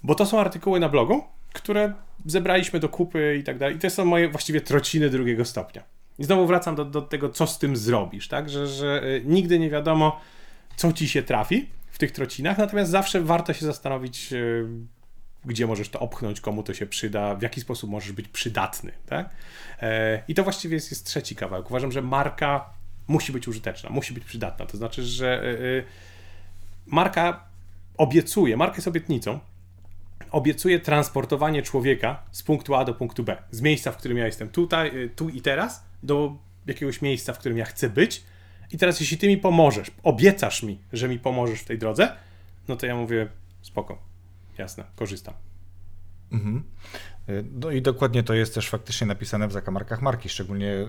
[0.02, 1.92] bo to są artykuły na blogu, które
[2.26, 3.76] zebraliśmy do kupy i tak dalej.
[3.76, 5.82] I to są moje właściwie trociny drugiego stopnia.
[6.18, 8.50] I znowu wracam do, do tego, co z tym zrobisz, tak?
[8.50, 10.20] Że, że e, nigdy nie wiadomo,
[10.76, 14.36] co ci się trafi w tych trocinach, natomiast zawsze warto się zastanowić, e,
[15.44, 18.92] gdzie możesz to opchnąć, komu to się przyda, w jaki sposób możesz być przydatny.
[19.06, 19.30] Tak?
[19.82, 21.70] E, I to właściwie jest, jest trzeci kawałek.
[21.70, 22.70] Uważam, że marka
[23.08, 24.66] musi być użyteczna, musi być przydatna.
[24.66, 25.54] To znaczy, że e,
[26.86, 27.44] marka
[27.96, 29.40] obiecuje, marka jest obietnicą,
[30.30, 34.48] obiecuje transportowanie człowieka z punktu A do punktu B, z miejsca, w którym ja jestem
[34.48, 38.22] tutaj, tu i teraz, do jakiegoś miejsca, w którym ja chcę być,
[38.72, 42.16] i teraz, jeśli ty mi pomożesz, obiecasz mi, że mi pomożesz w tej drodze,
[42.68, 43.28] no to ja mówię,
[43.62, 43.98] spoko,
[44.58, 45.34] jasne, korzystam.
[46.32, 46.62] Mhm.
[47.52, 50.86] No i dokładnie to jest też faktycznie napisane w zakamarkach marki, szczególnie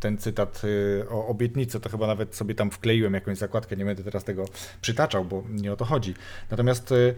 [0.00, 4.02] ten cytat y, o obietnicy, to chyba nawet sobie tam wkleiłem jakąś zakładkę, nie będę
[4.02, 4.44] teraz tego
[4.80, 6.14] przytaczał, bo nie o to chodzi.
[6.50, 7.14] Natomiast y,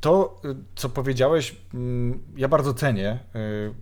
[0.00, 3.74] to, y, co powiedziałeś, mm, ja bardzo cenię, y,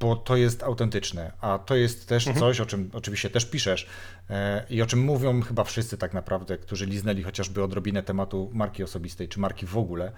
[0.00, 2.40] bo to jest autentyczne, a to jest też mhm.
[2.40, 3.86] coś, o czym oczywiście też piszesz
[4.30, 8.82] e, i o czym mówią chyba wszyscy tak naprawdę, którzy liznęli chociażby odrobinę tematu marki
[8.82, 10.12] osobistej czy marki w ogóle,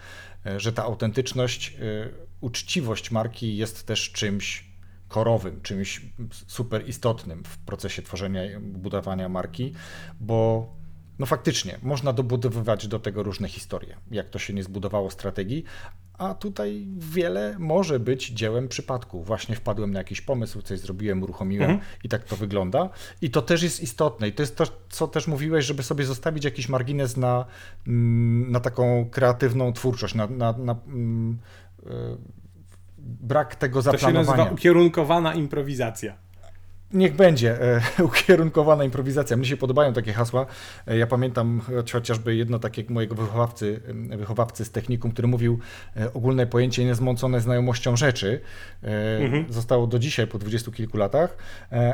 [0.47, 1.77] e, że ta autentyczność,
[2.41, 4.65] uczciwość marki jest też czymś
[5.09, 6.01] korowym, czymś
[6.47, 9.73] super istotnym w procesie tworzenia i budowania marki,
[10.21, 10.69] bo
[11.19, 15.65] no faktycznie, można dobudowywać do tego różne historie, jak to się nie zbudowało strategii,
[16.19, 19.23] a tutaj wiele może być dziełem przypadku.
[19.23, 21.91] Właśnie wpadłem na jakiś pomysł, coś zrobiłem, uruchomiłem mhm.
[22.05, 22.91] i tak to wygląda.
[23.23, 24.29] I to też jest istotne.
[24.29, 27.45] I to jest to, co też mówiłeś, żeby sobie zostawić jakiś margines na,
[27.87, 30.77] mm, na taką kreatywną twórczość, na, na, na e,
[32.99, 34.25] brak tego zaplanowania.
[34.25, 36.26] To się nazywa ukierunkowana improwizacja.
[36.93, 39.37] Niech będzie e, ukierunkowana improwizacja.
[39.37, 40.47] Mnie się podobają takie hasła.
[40.87, 41.61] E, ja pamiętam
[41.93, 43.81] chociażby jedno takie mojego wychowawcy,
[44.17, 45.59] wychowawcy z technikum, który mówił
[45.97, 48.41] e, ogólne pojęcie niezmącone znajomością rzeczy.
[49.21, 49.53] Mhm.
[49.53, 51.37] Zostało do dzisiaj po dwudziestu kilku latach,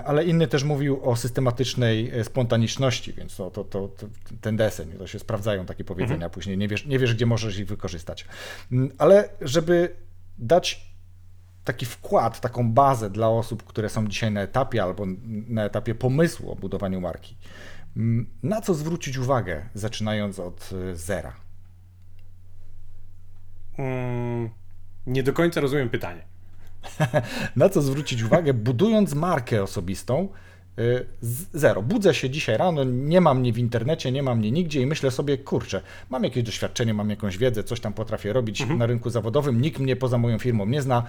[0.04, 4.06] ale inny też mówił o systematycznej spontaniczności, więc to, to, to, to
[4.40, 6.30] ten deseń, to się sprawdzają takie powiedzenia mhm.
[6.30, 6.58] później.
[6.58, 8.26] Nie wiesz, nie wiesz, gdzie możesz ich wykorzystać.
[8.72, 9.96] Mm, ale żeby
[10.38, 10.91] dać
[11.64, 15.06] taki wkład, taką bazę dla osób, które są dzisiaj na etapie albo
[15.48, 17.36] na etapie pomysłu o budowaniu marki.
[17.96, 21.32] Mm, na co zwrócić uwagę, zaczynając od y, zera?
[23.76, 24.50] Hmm,
[25.06, 26.22] nie do końca rozumiem pytanie.
[27.56, 30.28] na co zwrócić uwagę, budując markę osobistą?
[30.78, 31.06] Y,
[31.52, 31.82] zero.
[31.82, 35.10] Budzę się dzisiaj rano, nie mam mnie w internecie, nie mam mnie nigdzie i myślę
[35.10, 38.78] sobie, kurczę, mam jakieś doświadczenie, mam jakąś wiedzę, coś tam potrafię robić mhm.
[38.78, 41.02] na rynku zawodowym, nikt mnie poza moją firmą nie zna,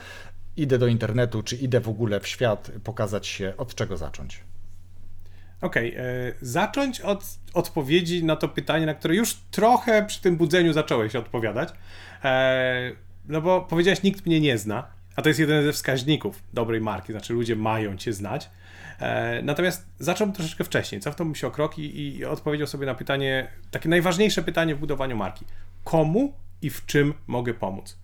[0.58, 4.44] idę do internetu, czy idę w ogóle w świat, pokazać się, od czego zacząć?
[5.62, 10.38] Okej, okay, e, zacząć od odpowiedzi na to pytanie, na które już trochę przy tym
[10.38, 11.70] budzeniu zacząłeś odpowiadać.
[12.24, 12.92] E,
[13.26, 17.12] no bo powiedziałeś, nikt mnie nie zna, a to jest jeden ze wskaźników dobrej marki,
[17.12, 18.50] znaczy ludzie mają cię znać.
[19.00, 23.48] E, natomiast zacząłbym troszeczkę wcześniej, cofnąłbym się o krok i, i odpowiedział sobie na pytanie,
[23.72, 25.46] takie najważniejsze pytanie w budowaniu marki.
[25.84, 28.03] Komu i w czym mogę pomóc?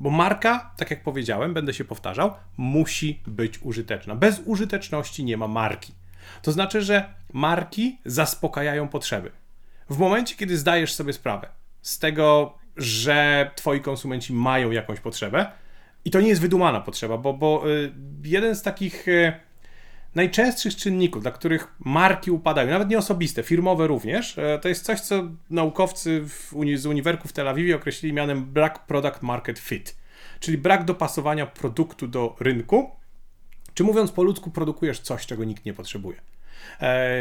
[0.00, 4.14] Bo marka, tak jak powiedziałem, będę się powtarzał, musi być użyteczna.
[4.14, 5.94] Bez użyteczności nie ma marki.
[6.42, 9.30] To znaczy, że marki zaspokajają potrzeby.
[9.90, 11.48] W momencie, kiedy zdajesz sobie sprawę
[11.82, 15.46] z tego, że twoi konsumenci mają jakąś potrzebę,
[16.04, 17.92] i to nie jest wydumana potrzeba, bo, bo y,
[18.24, 19.32] jeden z takich y,
[20.14, 25.00] najczęstszych czynników, dla których marki upadają, nawet nie osobiste, firmowe również, y, to jest coś,
[25.00, 29.96] co naukowcy uni z Uniwerku w Tel Awiwie określili mianem brak product market fit,
[30.40, 32.90] czyli brak dopasowania produktu do rynku,
[33.74, 36.20] czy mówiąc po ludzku, produkujesz coś, czego nikt nie potrzebuje.
[36.80, 37.20] E,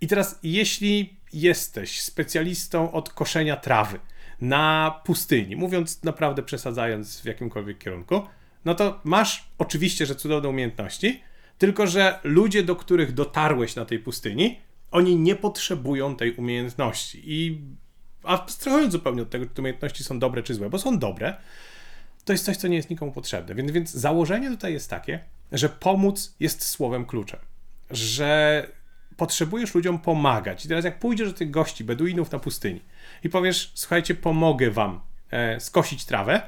[0.00, 3.98] I teraz, jeśli jesteś specjalistą od koszenia trawy,
[4.42, 8.22] na pustyni, mówiąc naprawdę przesadzając w jakimkolwiek kierunku,
[8.64, 11.22] no to masz oczywiście, że cudowne umiejętności,
[11.62, 17.22] tylko że ludzie, do których dotarłeś na tej pustyni, oni nie potrzebują tej umiejętności.
[17.24, 17.60] I
[18.22, 21.36] abstrahując zupełnie od tego, czy te umiejętności są dobre czy złe, bo są dobre,
[22.24, 23.54] to jest coś, co nie jest nikomu potrzebne.
[23.54, 25.20] Więc, więc założenie tutaj jest takie,
[25.52, 27.40] że pomóc jest słowem kluczem.
[27.90, 28.66] Że
[29.16, 30.64] potrzebujesz ludziom pomagać.
[30.64, 32.80] I teraz jak pójdziesz do tych gości, Beduinów na pustyni
[33.24, 36.42] i powiesz, słuchajcie, pomogę wam e, skosić trawę,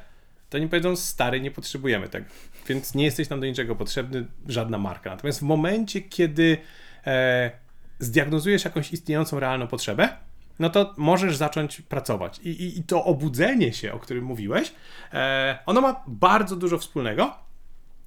[0.50, 2.26] to oni powiedzą, stary, nie potrzebujemy tego.
[2.66, 5.10] Więc nie jesteś nam do niczego potrzebny, żadna marka.
[5.10, 6.56] Natomiast w momencie, kiedy
[7.06, 7.50] e,
[7.98, 10.08] zdiagnozujesz jakąś istniejącą realną potrzebę,
[10.58, 12.38] no to możesz zacząć pracować.
[12.38, 14.72] I, i, i to obudzenie się, o którym mówiłeś,
[15.12, 17.34] e, ono ma bardzo dużo wspólnego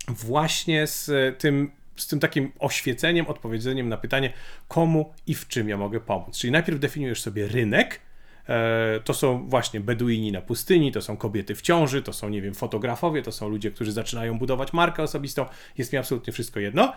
[0.07, 4.33] właśnie z tym z tym takim oświeceniem, odpowiedzeniem na pytanie,
[4.67, 6.37] komu i w czym ja mogę pomóc.
[6.37, 8.01] Czyli najpierw definiujesz sobie rynek,
[9.03, 12.53] to są właśnie Beduini na pustyni, to są kobiety w ciąży, to są, nie wiem,
[12.53, 15.45] fotografowie, to są ludzie, którzy zaczynają budować markę osobistą.
[15.77, 16.93] Jest mi absolutnie wszystko jedno.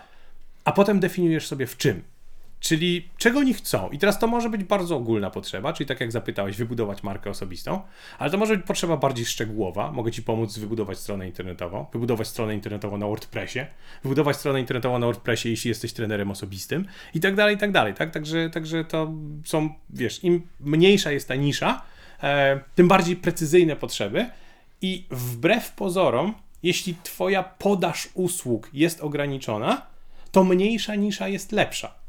[0.65, 2.03] A potem definiujesz sobie w czym.
[2.61, 3.89] Czyli czego oni chcą.
[3.89, 7.81] I teraz to może być bardzo ogólna potrzeba, czyli tak jak zapytałeś, wybudować markę osobistą,
[8.19, 9.91] ale to może być potrzeba bardziej szczegółowa.
[9.91, 13.59] Mogę Ci pomóc wybudować stronę internetową, wybudować stronę internetową na WordPressie,
[14.03, 17.93] wybudować stronę internetową na WordPressie, jeśli jesteś trenerem osobistym i tak dalej, i tak dalej.
[17.93, 18.11] Tak?
[18.11, 19.11] Także, także to
[19.45, 21.81] są, wiesz, im mniejsza jest ta nisza,
[22.23, 24.29] e, tym bardziej precyzyjne potrzeby
[24.81, 29.81] i wbrew pozorom, jeśli Twoja podaż usług jest ograniczona,
[30.31, 32.00] to mniejsza nisza jest lepsza.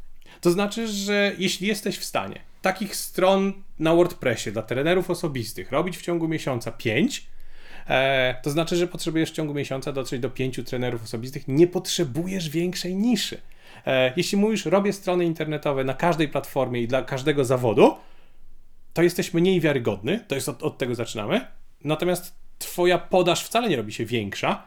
[0.42, 5.98] To znaczy, że jeśli jesteś w stanie takich stron na WordPressie dla trenerów osobistych robić
[5.98, 7.26] w ciągu miesiąca 5,
[7.88, 12.48] e, to znaczy, że potrzebujesz w ciągu miesiąca dotrzeć do 5 trenerów osobistych, nie potrzebujesz
[12.48, 13.40] większej niszy.
[13.87, 17.96] E, jeśli mówisz, robię strony internetowe na każdej platformie i dla każdego zawodu,
[18.92, 21.46] to jesteś mniej wiarygodny, to jest od, od tego zaczynamy.
[21.85, 24.62] Natomiast twoja podaż wcale nie robi się większa,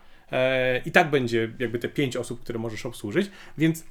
[0.85, 3.83] i tak będzie jakby te pięć osób, które możesz obsłużyć, więc e,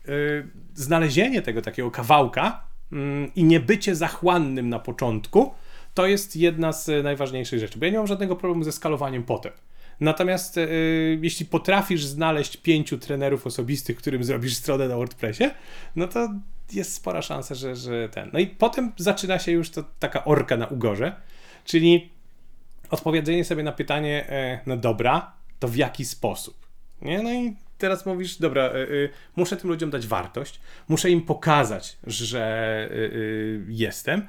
[0.74, 5.54] znalezienie tego takiego kawałka mm, i nie bycie zachłannym na początku,
[5.94, 9.52] to jest jedna z najważniejszych rzeczy, bo ja nie mam żadnego problemu ze skalowaniem potem.
[10.00, 10.68] Natomiast e,
[11.22, 15.44] jeśli potrafisz znaleźć pięciu trenerów osobistych, którym zrobisz stronę na WordPressie,
[15.96, 16.28] no to
[16.72, 18.30] jest spora szansa, że, że ten.
[18.32, 21.16] No i potem zaczyna się już to taka orka na ugorze,
[21.64, 22.10] czyli
[22.90, 24.26] odpowiedzenie sobie na pytanie,
[24.66, 25.32] no dobra,
[25.64, 26.66] to w jaki sposób.
[27.02, 27.22] Nie?
[27.22, 31.98] No i teraz mówisz, dobra, y, y, muszę tym ludziom dać wartość, muszę im pokazać,
[32.06, 34.26] że y, y jestem.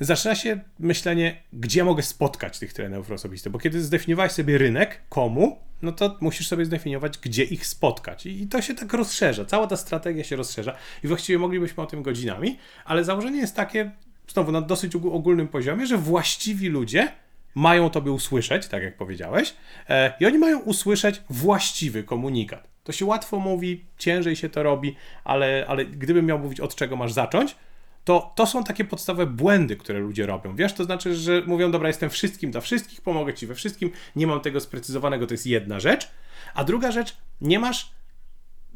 [0.00, 5.58] Zaczyna się myślenie, gdzie mogę spotkać tych trenerów osobistych, bo kiedy zdefiniowałeś sobie rynek, komu,
[5.82, 8.26] no to musisz sobie zdefiniować, gdzie ich spotkać.
[8.26, 11.86] I, I to się tak rozszerza, cała ta strategia się rozszerza i właściwie moglibyśmy o
[11.86, 13.90] tym godzinami, ale założenie jest takie,
[14.28, 17.12] znowu na dosyć ogólnym poziomie, że właściwi ludzie
[17.54, 19.54] mają tobie usłyszeć, tak jak powiedziałeś,
[19.88, 22.68] e, i oni mają usłyszeć właściwy komunikat.
[22.84, 26.96] To się łatwo mówi, ciężej się to robi, ale, ale gdybym miał mówić, od czego
[26.96, 27.56] masz zacząć,
[28.04, 30.56] to to są takie podstawowe błędy, które ludzie robią.
[30.56, 34.26] Wiesz, to znaczy, że mówią, dobra, jestem wszystkim dla wszystkich, pomogę ci we wszystkim, nie
[34.26, 36.10] mam tego sprecyzowanego, to jest jedna rzecz.
[36.54, 37.90] A druga rzecz, nie masz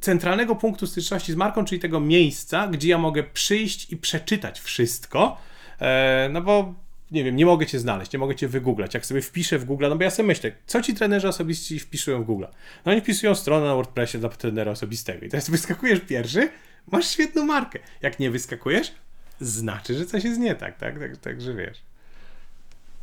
[0.01, 5.39] centralnego punktu styczności z marką, czyli tego miejsca, gdzie ja mogę przyjść i przeczytać wszystko.
[5.81, 6.75] E, no bo
[7.11, 8.95] nie wiem, nie mogę cię znaleźć, nie mogę cię wygooglać.
[8.95, 12.23] Jak sobie wpiszę w Google, no bo ja sobie myślę, co ci trenerzy osobiści wpisują
[12.23, 12.45] w Google?
[12.87, 15.27] No oni wpisują stronę na WordPressie dla trenera osobistego.
[15.27, 16.49] I teraz wyskakujesz pierwszy,
[16.93, 17.79] masz świetną markę.
[18.03, 18.93] Jak nie wyskakujesz,
[19.41, 20.99] znaczy, że coś jest nie tak, tak?
[20.99, 21.83] Także tak, tak, wiesz.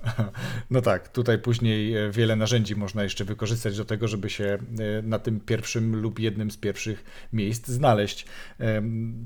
[0.70, 5.02] No tak, tutaj później e, wiele narzędzi można jeszcze wykorzystać do tego, żeby się e,
[5.02, 8.26] na tym pierwszym lub jednym z pierwszych miejsc znaleźć.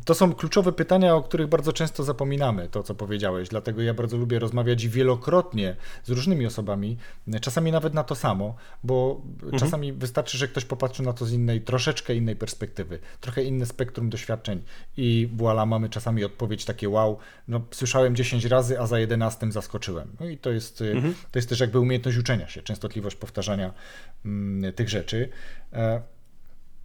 [0.06, 4.18] To są kluczowe pytania, o których bardzo często zapominamy, to co powiedziałeś, dlatego ja bardzo
[4.18, 6.98] lubię rozmawiać wielokrotnie z różnymi osobami,
[7.42, 9.60] czasami nawet na to samo, bo mhm.
[9.60, 14.10] czasami wystarczy, że ktoś popatrzy na to z innej, troszeczkę innej perspektywy, trochę inne spektrum
[14.10, 14.64] doświadczeń
[14.98, 20.16] i voilà, mamy czasami odpowiedź takie wow, no słyszałem 10 razy, a za 11 zaskoczyłem.
[20.20, 21.14] No i to jest jest, y, mhm.
[21.32, 23.74] to jest też jakby umiejętność uczenia się, częstotliwość powtarzania
[24.26, 25.30] mm, tych rzeczy.
[25.74, 26.02] E,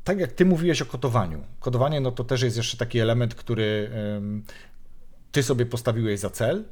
[0.05, 1.45] tak jak ty mówiłeś o kodowaniu.
[1.61, 3.91] Kodowanie no to też jest jeszcze taki element, który
[5.33, 6.65] ty sobie postawiłeś za cel.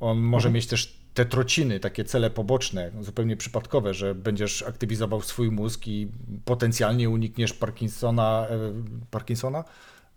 [0.00, 0.54] On może mhm.
[0.54, 6.08] mieć też te trociny, takie cele poboczne, zupełnie przypadkowe, że będziesz aktywizował swój mózg i
[6.44, 8.72] potencjalnie unikniesz Parkinsona, e,
[9.10, 9.64] Parkinsona?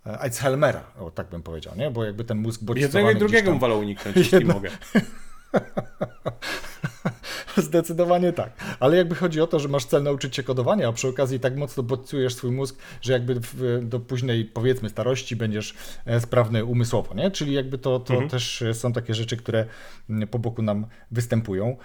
[0.05, 1.91] E, Alzheimera, o tak bym powiedział, nie?
[1.91, 3.59] Bo jakby ten mózg bodźcowany Jednego i drugiego tam...
[3.59, 4.53] wolał uniknąć, jeśli Jedna...
[4.53, 4.69] mogę.
[7.57, 8.77] Zdecydowanie tak.
[8.79, 11.55] Ale jakby chodzi o to, że masz cel nauczyć się kodowania, a przy okazji tak
[11.55, 17.13] mocno bodźcujesz swój mózg, że jakby w, do późnej, powiedzmy, starości będziesz e, sprawny umysłowo,
[17.13, 17.31] nie?
[17.31, 18.29] Czyli jakby to, to mhm.
[18.29, 19.65] też są takie rzeczy, które
[20.09, 21.77] mm, po boku nam występują.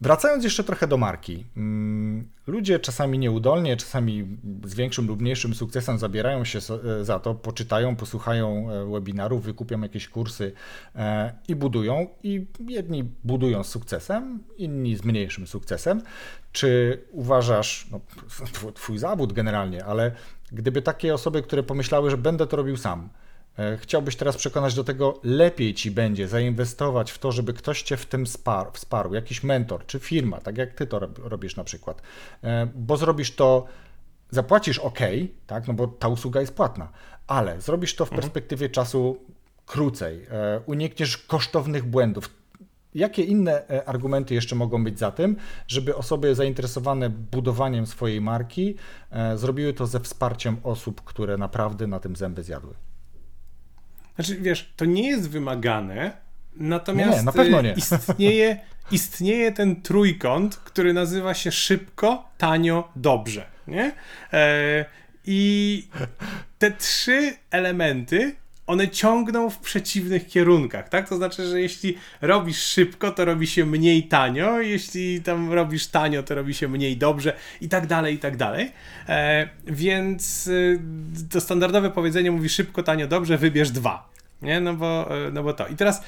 [0.00, 1.46] Wracając jeszcze trochę do marki.
[1.56, 7.34] Mm, ludzie czasami nieudolnie, czasami z większym lub mniejszym sukcesem zabierają się e, za to,
[7.34, 10.52] poczytają, posłuchają e, webinarów, wykupią jakieś kursy
[10.94, 12.06] e, i budują.
[12.22, 16.02] I jedni budują z sukcesem, inni z mniejszym sukcesem.
[16.52, 18.00] Czy uważasz, no,
[18.74, 20.12] twój zawód generalnie, ale
[20.52, 23.08] gdyby takie osoby, które pomyślały, że będę to robił sam,
[23.78, 28.06] chciałbyś teraz przekonać do tego, lepiej ci będzie zainwestować w to, żeby ktoś cię w
[28.06, 32.02] tym wsparł, wsparł jakiś mentor czy firma, tak jak ty to robisz na przykład,
[32.44, 33.66] e, bo zrobisz to,
[34.30, 34.98] zapłacisz ok,
[35.46, 36.88] tak, no bo ta usługa jest płatna,
[37.26, 38.22] ale zrobisz to w mhm.
[38.22, 39.18] perspektywie czasu
[39.66, 42.30] krócej, e, unikniesz kosztownych błędów.
[42.94, 45.36] Jakie inne argumenty jeszcze mogą być za tym,
[45.68, 48.74] żeby osoby zainteresowane budowaniem swojej marki
[49.34, 52.74] zrobiły to ze wsparciem osób, które naprawdę na tym zęby zjadły?
[54.16, 56.12] Znaczy, wiesz, to nie jest wymagane,
[56.56, 57.72] natomiast nie, na pewno nie.
[57.72, 58.58] Istnieje,
[58.90, 63.46] istnieje ten trójkąt, który nazywa się szybko, tanio, dobrze.
[63.66, 63.92] Nie?
[64.32, 64.84] E,
[65.24, 65.88] I
[66.58, 71.08] te trzy elementy one ciągną w przeciwnych kierunkach, tak?
[71.08, 76.22] To znaczy, że jeśli robisz szybko, to robi się mniej tanio, jeśli tam robisz tanio,
[76.22, 78.72] to robi się mniej dobrze i tak dalej, i tak dalej.
[79.08, 80.80] E, więc y,
[81.30, 84.10] to standardowe powiedzenie mówi szybko, tanio, dobrze, wybierz dwa.
[84.42, 84.60] Nie?
[84.60, 85.68] No bo, e, no bo to.
[85.68, 86.02] I teraz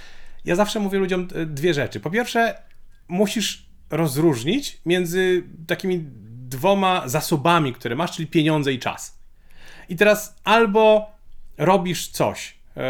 [0.45, 2.01] ja zawsze mówię ludziom e, dwie rzeczy.
[2.01, 2.63] Po pierwsze,
[3.09, 6.05] musisz rozróżnić między takimi
[6.49, 9.19] dwoma zasobami, które masz, czyli pieniądze i czas.
[9.89, 11.18] I teraz albo
[11.59, 12.83] robisz coś, e,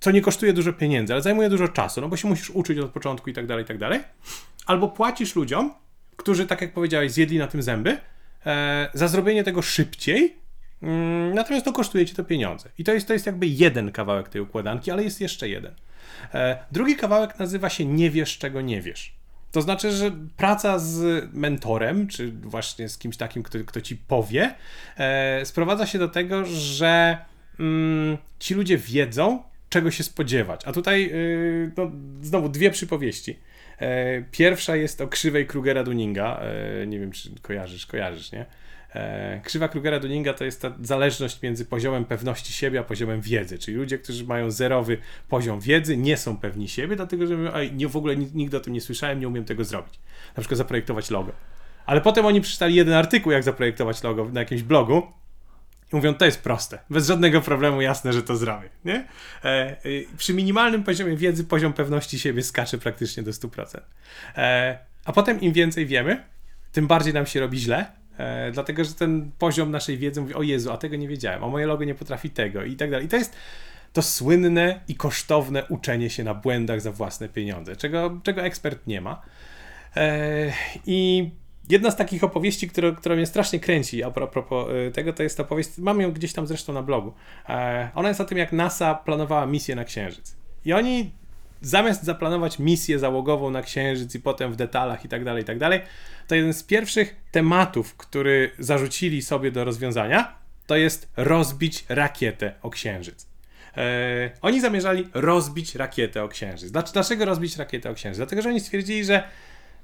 [0.00, 2.90] co nie kosztuje dużo pieniędzy, ale zajmuje dużo czasu, no bo się musisz uczyć od
[2.90, 4.00] początku i tak dalej, i tak dalej.
[4.66, 5.74] Albo płacisz ludziom,
[6.16, 7.96] którzy, tak jak powiedziałeś, zjedli na tym zęby,
[8.46, 10.36] e, za zrobienie tego szybciej,
[10.82, 12.68] mm, natomiast to kosztuje ci to pieniądze.
[12.78, 15.74] I to jest, to jest jakby jeden kawałek tej układanki, ale jest jeszcze jeden.
[16.34, 19.18] E, drugi kawałek nazywa się nie wiesz, czego nie wiesz.
[19.52, 24.54] To znaczy, że praca z mentorem, czy właśnie z kimś takim, kto, kto ci powie,
[25.44, 27.18] sprowadza się do tego, że
[27.60, 30.60] mm, ci ludzie wiedzą, czego się spodziewać.
[30.64, 31.90] A tutaj yy, no,
[32.22, 33.38] znowu dwie przypowieści.
[33.78, 36.40] E, pierwsza jest o krzywej Krugera Dunninga.
[36.82, 38.46] E, nie wiem, czy kojarzysz, kojarzysz, nie?
[38.94, 43.76] E, krzywa Krugera-Dunninga to jest ta zależność między poziomem pewności siebie a poziomem wiedzy, czyli
[43.76, 47.96] ludzie, którzy mają zerowy poziom wiedzy, nie są pewni siebie, dlatego że mówią, nie, w
[47.96, 50.00] ogóle nigdy o tym nie słyszałem, nie umiem tego zrobić.
[50.36, 51.32] Na przykład zaprojektować logo.
[51.86, 55.02] Ale potem oni przeczytali jeden artykuł, jak zaprojektować logo na jakimś blogu
[55.92, 58.68] i mówią, to jest proste, bez żadnego problemu, jasne, że to zrobię.
[58.84, 58.94] Nie?
[58.94, 59.06] E,
[59.44, 59.76] e,
[60.16, 63.80] przy minimalnym poziomie wiedzy poziom pewności siebie skacze praktycznie do 100%.
[64.36, 66.24] E, a potem im więcej wiemy,
[66.72, 67.86] tym bardziej nam się robi źle,
[68.18, 71.48] e, dlatego że ten poziom naszej wiedzy mówi, o Jezu, a tego nie wiedziałem, a
[71.48, 73.06] moje logo nie potrafi tego i tak dalej.
[73.06, 73.36] I to jest
[73.92, 79.00] to słynne i kosztowne uczenie się na błędach za własne pieniądze, czego, czego ekspert nie
[79.00, 79.22] ma.
[79.96, 80.52] E,
[80.86, 81.30] I
[81.68, 85.40] Jedna z takich opowieści, która, która mnie strasznie kręci a propos y, tego, to jest
[85.40, 87.12] opowieść, mam ją gdzieś tam zresztą na blogu.
[87.48, 90.36] E, ona jest o tym, jak NASA planowała misję na Księżyc.
[90.64, 91.10] I oni
[91.60, 95.58] zamiast zaplanować misję załogową na Księżyc i potem w detalach i tak dalej, i tak
[95.58, 95.80] dalej,
[96.26, 102.70] to jeden z pierwszych tematów, który zarzucili sobie do rozwiązania, to jest rozbić rakietę o
[102.70, 103.26] Księżyc.
[103.76, 106.70] E, oni zamierzali rozbić rakietę o Księżyc.
[106.70, 108.16] Dlaczego rozbić rakietę o Księżyc?
[108.16, 109.22] Dlatego, że oni stwierdzili, że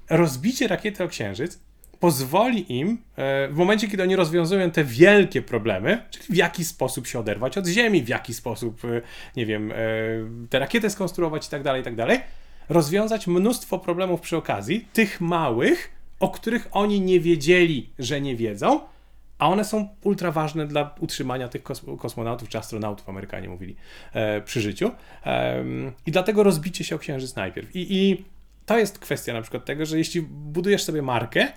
[0.09, 1.59] rozbicie rakiety o Księżyc
[1.99, 7.07] pozwoli im, e, w momencie, kiedy oni rozwiązują te wielkie problemy, czyli w jaki sposób
[7.07, 9.01] się oderwać od Ziemi, w jaki sposób, e,
[9.35, 9.75] nie wiem, e,
[10.49, 12.19] tę rakietę skonstruować i tak dalej, i tak dalej,
[12.69, 18.79] rozwiązać mnóstwo problemów przy okazji, tych małych, o których oni nie wiedzieli, że nie wiedzą,
[19.37, 21.63] a one są ultra ważne dla utrzymania tych
[21.99, 23.75] kosmonautów czy astronautów, Amerykanie mówili,
[24.45, 24.91] przy życiu.
[26.05, 27.75] I dlatego rozbicie się o Księżyc najpierw.
[27.75, 28.25] I, I
[28.65, 31.47] to jest kwestia na przykład tego, że jeśli budujesz sobie markę,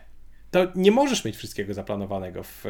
[0.51, 2.65] to nie możesz mieć wszystkiego zaplanowanego w,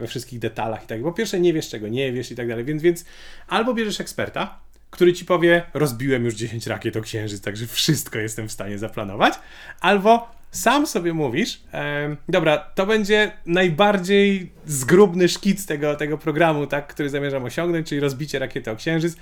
[0.00, 1.02] we wszystkich detalach i tak.
[1.02, 3.04] Po pierwsze, nie wiesz czego nie wiesz i tak dalej, więc, więc
[3.48, 4.58] albo bierzesz eksperta,
[4.90, 9.34] który ci powie, rozbiłem już 10 rakiet o księżyc, także wszystko jestem w stanie zaplanować,
[9.80, 16.86] albo sam sobie mówisz, e, dobra, to będzie najbardziej zgrubny szkic tego, tego programu, tak,
[16.86, 19.16] który zamierzam osiągnąć, czyli rozbicie rakiety o księżyc,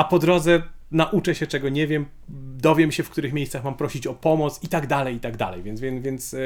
[0.00, 2.06] a po drodze nauczę się czego nie wiem,
[2.56, 5.62] dowiem się w których miejscach mam prosić o pomoc i tak dalej, i tak dalej,
[5.62, 6.36] więc, więc, więc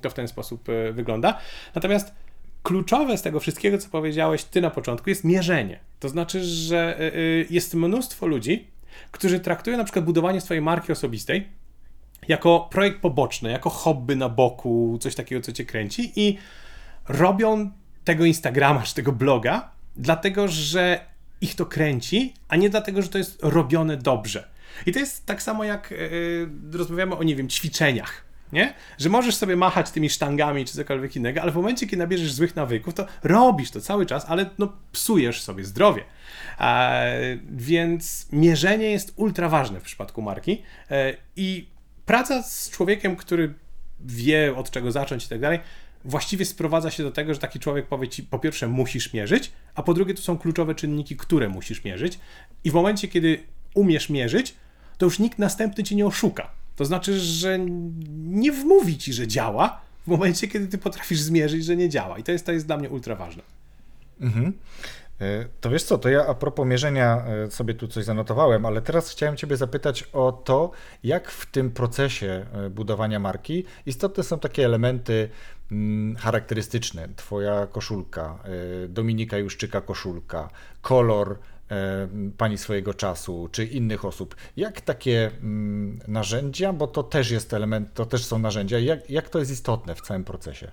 [0.00, 1.38] to w ten sposób y, wygląda.
[1.74, 2.14] Natomiast
[2.62, 5.78] kluczowe z tego wszystkiego, co powiedziałeś ty na początku, jest mierzenie.
[6.00, 8.66] To znaczy, że y, y, jest mnóstwo ludzi,
[9.10, 11.48] którzy traktują na przykład budowanie swojej marki osobistej
[12.28, 16.38] jako projekt poboczny, jako hobby na boku, coś takiego, co cię kręci i
[17.08, 17.70] robią
[18.04, 21.10] tego Instagrama czy tego bloga, dlatego że
[21.40, 24.48] ich to kręci, a nie dlatego, że to jest robione dobrze.
[24.86, 28.24] I to jest tak samo jak yy, rozmawiamy o, nie wiem, ćwiczeniach.
[28.52, 28.74] Nie?
[28.98, 32.56] Że możesz sobie machać tymi sztangami czy cokolwiek innego, ale w momencie, kiedy nabierzesz złych
[32.56, 36.04] nawyków, to robisz to cały czas, ale no, psujesz sobie zdrowie.
[36.60, 41.68] E, więc mierzenie jest ultra ważne w przypadku marki e, i
[42.06, 43.54] praca z człowiekiem, który
[44.00, 45.60] wie od czego zacząć i tak dalej,
[46.04, 49.82] właściwie sprowadza się do tego, że taki człowiek powie ci, po pierwsze, musisz mierzyć, a
[49.82, 52.18] po drugie, to są kluczowe czynniki, które musisz mierzyć.
[52.64, 53.38] I w momencie, kiedy
[53.74, 54.54] umiesz mierzyć,
[54.98, 56.50] to już nikt następny ci nie oszuka.
[56.76, 57.58] To znaczy, że
[58.08, 62.18] nie wmówi ci, że działa, w momencie, kiedy ty potrafisz zmierzyć, że nie działa.
[62.18, 63.42] I to jest, to jest dla mnie ultra ważne.
[64.20, 64.52] Mhm.
[65.20, 68.82] E, to wiesz co, to ja a propos mierzenia e, sobie tu coś zanotowałem, ale
[68.82, 70.70] teraz chciałem Ciebie zapytać o to,
[71.04, 75.28] jak w tym procesie e, budowania marki istotne są takie elementy
[76.18, 77.08] charakterystyczne.
[77.16, 78.38] Twoja koszulka,
[78.88, 80.50] Dominika Juszczyka koszulka,
[80.82, 81.38] kolor
[82.38, 84.36] pani swojego czasu, czy innych osób.
[84.56, 89.28] Jak takie mm, narzędzia, bo to też jest element, to też są narzędzia, jak, jak
[89.28, 90.70] to jest istotne w całym procesie?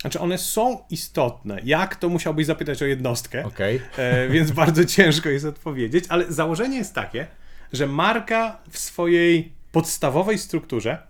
[0.00, 1.60] Znaczy, one są istotne.
[1.64, 3.80] Jak to musiałbyś zapytać o jednostkę, okay.
[3.96, 7.26] e, więc bardzo ciężko jest odpowiedzieć, ale założenie jest takie,
[7.72, 11.02] że marka w swojej podstawowej strukturze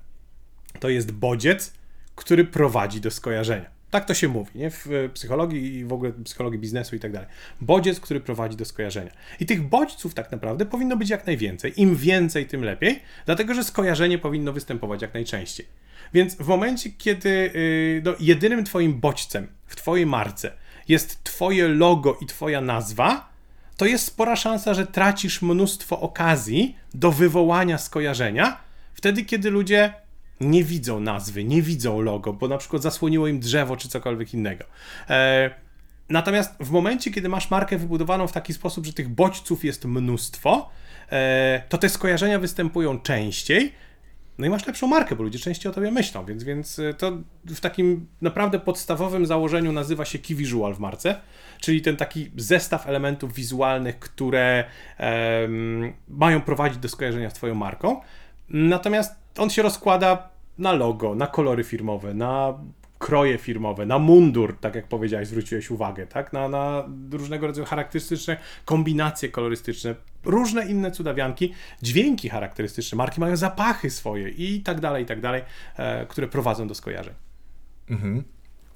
[0.81, 1.73] to jest bodziec,
[2.19, 3.71] który prowadzi do skojarzenia.
[3.91, 4.71] Tak to się mówi, nie?
[4.71, 7.29] W psychologii i w ogóle psychologii biznesu i tak dalej.
[7.61, 9.11] Bodziec, który prowadzi do skojarzenia.
[9.41, 11.81] I tych bodźców tak naprawdę powinno być jak najwięcej.
[11.81, 15.67] Im więcej, tym lepiej, dlatego że skojarzenie powinno występować jak najczęściej.
[16.15, 20.53] Więc w momencie, kiedy yy, no, jedynym twoim bodźcem w twojej marce
[20.89, 23.29] jest twoje logo i twoja nazwa,
[23.77, 28.61] to jest spora szansa, że tracisz mnóstwo okazji do wywołania skojarzenia,
[28.95, 29.93] wtedy kiedy ludzie
[30.41, 34.65] nie widzą nazwy, nie widzą logo, bo na przykład zasłoniło im drzewo czy cokolwiek innego.
[35.11, 35.51] E,
[36.09, 40.71] natomiast w momencie, kiedy masz markę wybudowaną w taki sposób, że tych bodźców jest mnóstwo,
[41.13, 43.73] e, to te skojarzenia występują częściej.
[44.39, 47.13] No i masz lepszą markę, bo ludzie częściej o tobie myślą, więc, więc e, to
[47.45, 51.21] w takim naprawdę podstawowym założeniu nazywa się key visual w marce,
[51.61, 54.65] czyli ten taki zestaw elementów wizualnych, które
[56.09, 58.01] mają prowadzić do skojarzenia z twoją marką.
[58.49, 60.29] Natomiast on się rozkłada
[60.59, 62.59] na logo, na kolory firmowe, na
[62.99, 66.33] kroje firmowe, na mundur, tak jak powiedziałeś, zwróciłeś uwagę, tak?
[66.33, 73.91] Na, na różnego rodzaju charakterystyczne kombinacje kolorystyczne, różne inne cudawianki, dźwięki charakterystyczne, marki mają zapachy
[73.91, 75.43] swoje i tak dalej, i tak dalej,
[75.77, 77.15] e, które prowadzą do skojarzeń.
[77.91, 78.25] Mhm.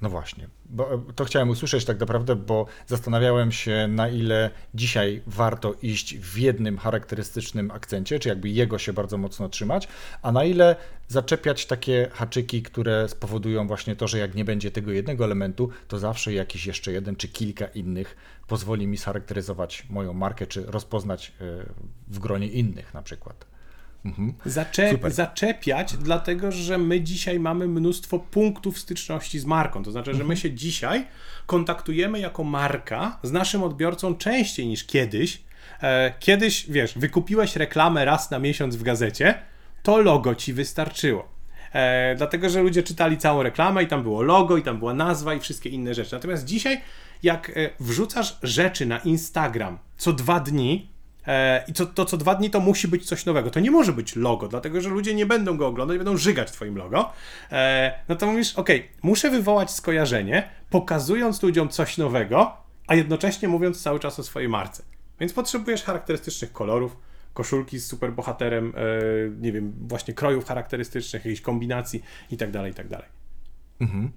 [0.03, 5.22] No właśnie, bo e, to chciałem usłyszeć tak naprawdę, bo zastanawiałem się, na ile dzisiaj
[5.26, 9.88] warto iść w jednym charakterystycznym akcencie, czy jakby jego się bardzo mocno trzymać,
[10.22, 10.76] a na ile
[11.09, 15.98] zaczepiać takie haczyki, które spowodują właśnie to, że jak nie będzie tego jednego elementu, to
[15.98, 18.16] zawsze jakiś jeszcze jeden czy kilka innych
[18.48, 21.44] pozwoli mi scharakteryzować moją markę, czy rozpoznać e,
[22.09, 23.51] w gronie innych na przykład.
[24.05, 24.32] Mhm.
[24.46, 29.82] Zaczep zaczepiać, dlatego że my dzisiaj mamy mnóstwo punktów styczności z marką.
[29.82, 30.36] To znaczy, że my mhm.
[30.36, 31.07] się dzisiaj
[31.46, 35.42] kontaktujemy jako marka z naszym odbiorcą częściej niż kiedyś.
[35.82, 39.34] E, kiedyś, wiesz, wykupiłeś reklamę raz na miesiąc w gazecie,
[39.82, 41.28] to logo ci wystarczyło.
[41.72, 45.34] E, dlatego, że ludzie czytali całą reklamę i tam było logo, i tam była nazwa
[45.34, 46.14] i wszystkie inne rzeczy.
[46.14, 46.80] Natomiast dzisiaj,
[47.22, 50.91] jak e, wrzucasz rzeczy na Instagram co dwa dni,
[51.68, 53.50] I to, to co dwa dni to musi być coś nowego.
[53.50, 56.76] To nie może być logo, dlatego że ludzie nie będą go oglądać, będą żygać twoim
[56.76, 57.12] logo.
[57.52, 58.68] E, no to mówisz, ok,
[59.02, 62.56] muszę wywołać skojarzenie, pokazując ludziom coś nowego,
[62.86, 64.82] a jednocześnie mówiąc cały czas o swojej marce.
[65.20, 66.96] Więc potrzebujesz charakterystycznych kolorów,
[67.34, 68.80] koszulki z superbohaterem, e,
[69.40, 72.86] nie wiem, właśnie krojów charakterystycznych, jakichś kombinacji i tak dalej, i tak.
[73.80, 74.12] Mhm.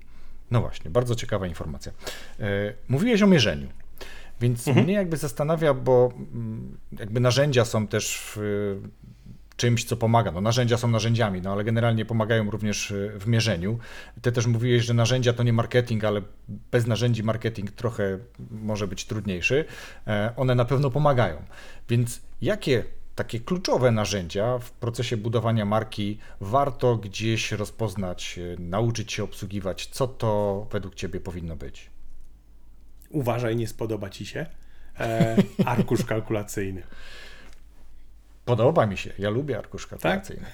[0.51, 1.91] No właśnie, bardzo ciekawa informacja.
[2.87, 3.67] Mówiłeś o mierzeniu.
[4.41, 4.85] Więc mhm.
[4.85, 8.37] mnie jakby zastanawia, bo mm, jakby narzędzia są też
[9.57, 10.31] czymś, co pomaga.
[10.31, 13.79] No, narzędzia są narzędziami, no, ale generalnie pomagają również y, w mierzeniu.
[14.21, 16.21] Ty też mówiłeś, że narzędzia to nie marketing, ale
[16.71, 18.19] bez narzędzi marketing trochę
[18.51, 19.65] może być trudniejszy.
[20.07, 21.43] E, one na pewno pomagają.
[21.89, 22.83] Więc jakie
[23.15, 29.87] takie kluczowe narzędzia w procesie budowania marki warto gdzieś rozpoznać, e, nauczyć się obsługiwać?
[29.87, 31.94] Co to według Ciebie powinno być?
[33.15, 34.45] Uważaj, nie spodoba Ci się.
[34.99, 35.35] E,
[35.65, 36.83] arkusz kalkulacyjny.
[38.45, 39.11] Podoba mi się.
[39.19, 40.45] Ja lubię arkusz kalkulacyjny.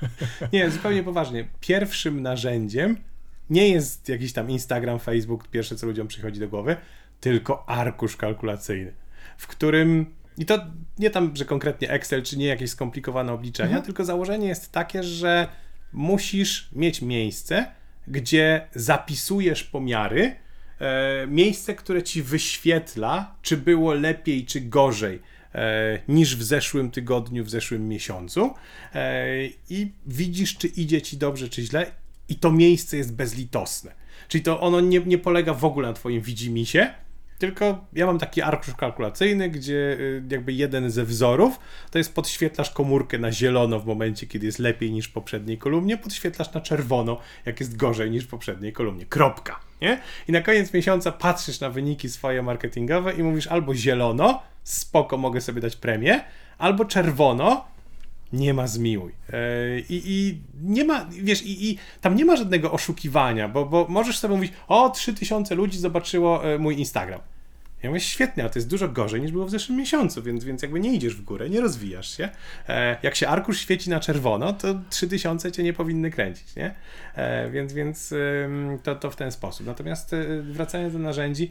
[0.00, 0.52] Tak?
[0.52, 1.48] Nie, zupełnie poważnie.
[1.60, 2.96] Pierwszym narzędziem
[3.50, 6.76] nie jest jakiś tam Instagram, Facebook, pierwsze co ludziom przychodzi do głowy,
[7.20, 8.92] tylko arkusz kalkulacyjny,
[9.38, 10.66] w którym i to
[10.98, 13.84] nie tam, że konkretnie Excel, czy nie jakieś skomplikowane obliczenia, mhm.
[13.84, 15.48] tylko założenie jest takie, że
[15.92, 17.66] musisz mieć miejsce,
[18.06, 20.36] gdzie zapisujesz pomiary,
[20.80, 25.22] e, miejsce, które ci wyświetla, czy było lepiej, czy gorzej
[25.54, 28.54] e, niż w zeszłym tygodniu, w zeszłym miesiącu
[28.94, 29.26] e,
[29.70, 31.90] i widzisz, czy idzie ci dobrze, czy źle
[32.28, 33.92] i to miejsce jest bezlitosne.
[34.28, 36.94] Czyli to ono nie, nie polega w ogóle na twoim widzimisię,
[37.38, 41.58] tylko ja mam taki arkusz kalkulacyjny, gdzie y, jakby jeden ze wzorów
[41.90, 45.96] to jest podświetlasz komórkę na zielono w momencie, kiedy jest lepiej niż w poprzedniej kolumnie,
[45.96, 49.06] podświetlasz na czerwono, jak jest gorzej niż w poprzedniej kolumnie.
[49.06, 49.60] Kropka.
[49.80, 50.00] Nie?
[50.28, 55.40] I na koniec miesiąca patrzysz na wyniki swoje marketingowe i mówisz albo zielono, spoko, mogę
[55.40, 56.24] sobie dać premię,
[56.58, 57.64] albo czerwono,
[58.32, 59.12] nie ma zmiłuj.
[59.32, 63.86] E, I, I, nie ma, wiesz, i, i, tam nie ma żadnego oszukiwania, bo, bo
[63.88, 67.20] możesz sobie mówić, o, 3000 ludzi zobaczyło e, mój Instagram.
[67.82, 70.62] Ja mówię, świetnie, ale to jest dużo gorzej niż było w zeszłym miesiącu, więc, więc
[70.62, 72.28] jakby nie idziesz w górę, nie rozwijasz się.
[72.68, 76.74] E, jak się arkusz świeci na czerwono, to 3000 cię nie powinny kręcić, nie?
[77.50, 78.14] więc więc
[78.82, 79.66] to, to w ten sposób.
[79.66, 81.50] Natomiast wracając do narzędzi,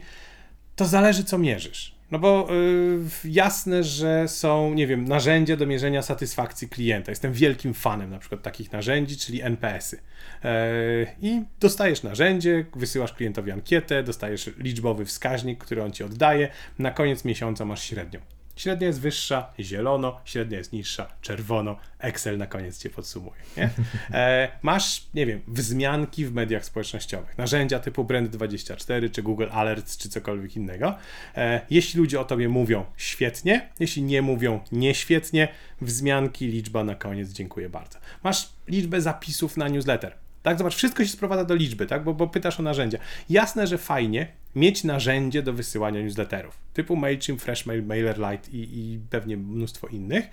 [0.76, 1.97] to zależy co mierzysz.
[2.10, 7.12] No bo y, jasne, że są, nie wiem, narzędzia do mierzenia satysfakcji klienta.
[7.12, 10.00] Jestem wielkim fanem na przykład takich narzędzi, czyli NPS-y.
[10.44, 16.48] E, I dostajesz narzędzie, wysyłasz klientowi ankietę, dostajesz liczbowy wskaźnik, który on ci oddaje.
[16.78, 18.37] Na koniec miesiąca masz średnią.
[18.58, 21.76] Średnia jest wyższa, zielono, średnia jest niższa, czerwono.
[21.98, 23.40] Excel na koniec cię podsumuje.
[23.56, 23.70] Nie?
[24.10, 30.08] E, masz, nie wiem, wzmianki w mediach społecznościowych, narzędzia typu Brand24, czy Google Alerts, czy
[30.08, 30.94] cokolwiek innego.
[31.36, 35.48] E, jeśli ludzie o tobie mówią, świetnie, jeśli nie mówią, nieświetnie,
[35.80, 37.98] wzmianki, liczba na koniec, dziękuję bardzo.
[38.24, 40.27] Masz liczbę zapisów na newsletter.
[40.42, 42.04] Tak, zobacz, wszystko się sprowadza do liczby, tak?
[42.04, 42.98] Bo, bo pytasz o narzędzia.
[43.30, 49.36] Jasne, że fajnie mieć narzędzie do wysyłania newsletterów, typu MailChimp, Freshmail, MailerLite i, i pewnie
[49.36, 50.30] mnóstwo innych,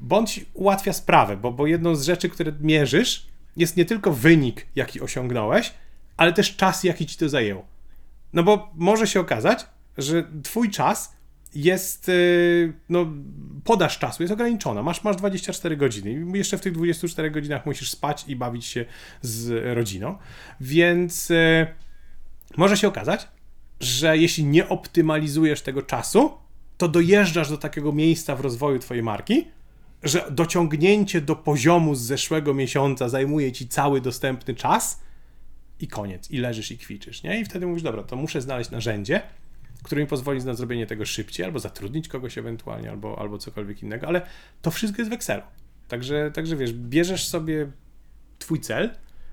[0.00, 3.26] bądź ułatwia sprawę, bo, bo jedną z rzeczy, które mierzysz,
[3.56, 5.72] jest nie tylko wynik, jaki osiągnąłeś,
[6.16, 7.66] ale też czas, jaki ci to zajęło.
[8.32, 9.66] No bo może się okazać,
[9.98, 11.17] że twój czas
[11.64, 13.06] jest, y, no,
[13.64, 14.82] podaż czasu jest ograniczona.
[14.82, 18.84] Masz, masz 24 godziny i jeszcze w tych 24 godzinach musisz spać i bawić się
[19.22, 20.18] z rodziną.
[20.60, 21.66] Więc y,
[22.56, 23.28] może się okazać,
[23.80, 26.32] że jeśli nie optymalizujesz tego czasu,
[26.76, 29.44] to dojeżdżasz do takiego miejsca w rozwoju twojej marki,
[30.02, 35.00] że dociągnięcie do poziomu z zeszłego miesiąca zajmuje ci cały dostępny czas
[35.80, 37.40] i koniec, i leżysz i kwiczysz, nie?
[37.40, 39.22] I wtedy mówisz, dobra, to muszę znaleźć narzędzie,
[39.82, 44.08] które mi pozwoli na zrobienie tego szybciej, albo zatrudnić kogoś ewentualnie, albo, albo cokolwiek innego,
[44.08, 44.26] ale
[44.62, 45.42] to wszystko jest w Excelu.
[45.88, 47.70] Także, także wiesz, bierzesz sobie
[48.38, 48.90] twój cel,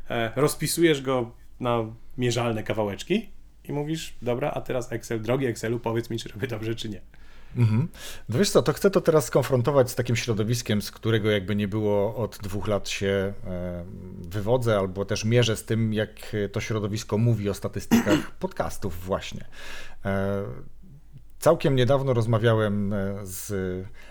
[0.10, 1.86] e, rozpisujesz go na
[2.18, 3.30] mierzalne kawałeczki
[3.64, 7.02] i mówisz, dobra, a teraz Excel, drogi Excelu, powiedz mi, czy robię dobrze, czy nie.
[7.58, 7.88] Mhm.
[8.30, 11.68] No wiesz co, to chcę to teraz skonfrontować z takim środowiskiem, z którego jakby nie
[11.68, 13.86] było od dwóch lat się e,
[14.22, 19.46] wywodzę, albo też mierzę z tym, jak to środowisko mówi o statystykach podcastów właśnie.
[20.06, 20.43] E,
[21.39, 23.53] całkiem niedawno rozmawiałem e, z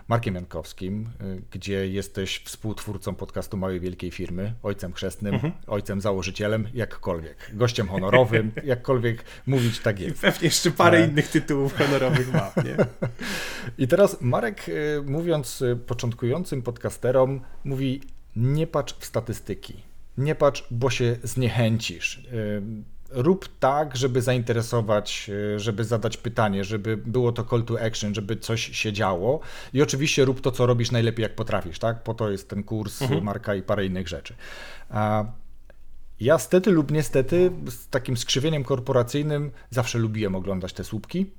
[0.09, 1.11] Markiem Jankowskim,
[1.51, 5.53] gdzie jesteś współtwórcą podcastu Małej Wielkiej Firmy, ojcem chrzestnym, mhm.
[5.67, 10.17] ojcem założycielem, jakkolwiek, gościem honorowym, jakkolwiek mówić tak jest.
[10.17, 11.05] I pewnie jeszcze parę e...
[11.09, 12.77] innych tytułów honorowych mam, nie?
[13.85, 14.67] I teraz Marek,
[15.07, 18.01] mówiąc początkującym podcasterom, mówi
[18.37, 19.83] nie patrz w statystyki,
[20.19, 22.23] nie patrz, bo się zniechęcisz
[23.15, 28.37] rób tak, żeby zainteresować, e, żeby zadać pytanie, żeby było to call to action, żeby
[28.37, 29.41] coś się działo.
[29.73, 32.03] I oczywiście rób to, co robisz najlepiej, jak potrafisz, tak?
[32.03, 33.25] Po to jest ten kurs, mhm.
[33.25, 34.35] marka i parę innych rzeczy.
[36.21, 41.31] Ja stety lub niestety z takim skrzywieniem korporacyjnym zawsze lubiłem oglądać te słupki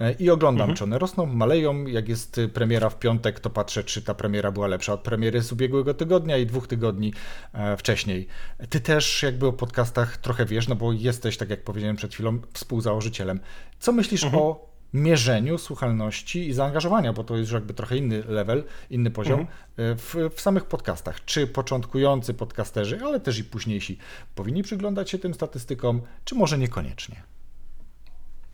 [0.00, 0.76] e, i oglądam, mhm.
[0.76, 1.86] czy one rosną, maleją.
[1.86, 5.52] Jak jest premiera w piątek, to patrzę, czy ta premiera była lepsza od premiery z
[5.52, 7.12] ubiegłego tygodnia i dwóch tygodni
[7.52, 8.26] e, wcześniej.
[8.68, 12.38] Ty też jakby o podcastach trochę wiesz, no bo jesteś, tak jak powiedziałem przed chwilą,
[12.52, 13.40] współzałożycielem.
[13.78, 14.42] Co myślisz mhm.
[14.42, 19.40] o mierzeniu słuchalności i zaangażowania, bo to jest już jakby trochę inny level, inny poziom
[19.40, 19.58] mhm.
[19.76, 21.24] E, w, w, samych podcastach.
[21.24, 23.98] Czy początkujący podcasterzy, ale też i późniejsi
[24.34, 27.22] powinni przyglądać się tym statystykom, czy może niekoniecznie?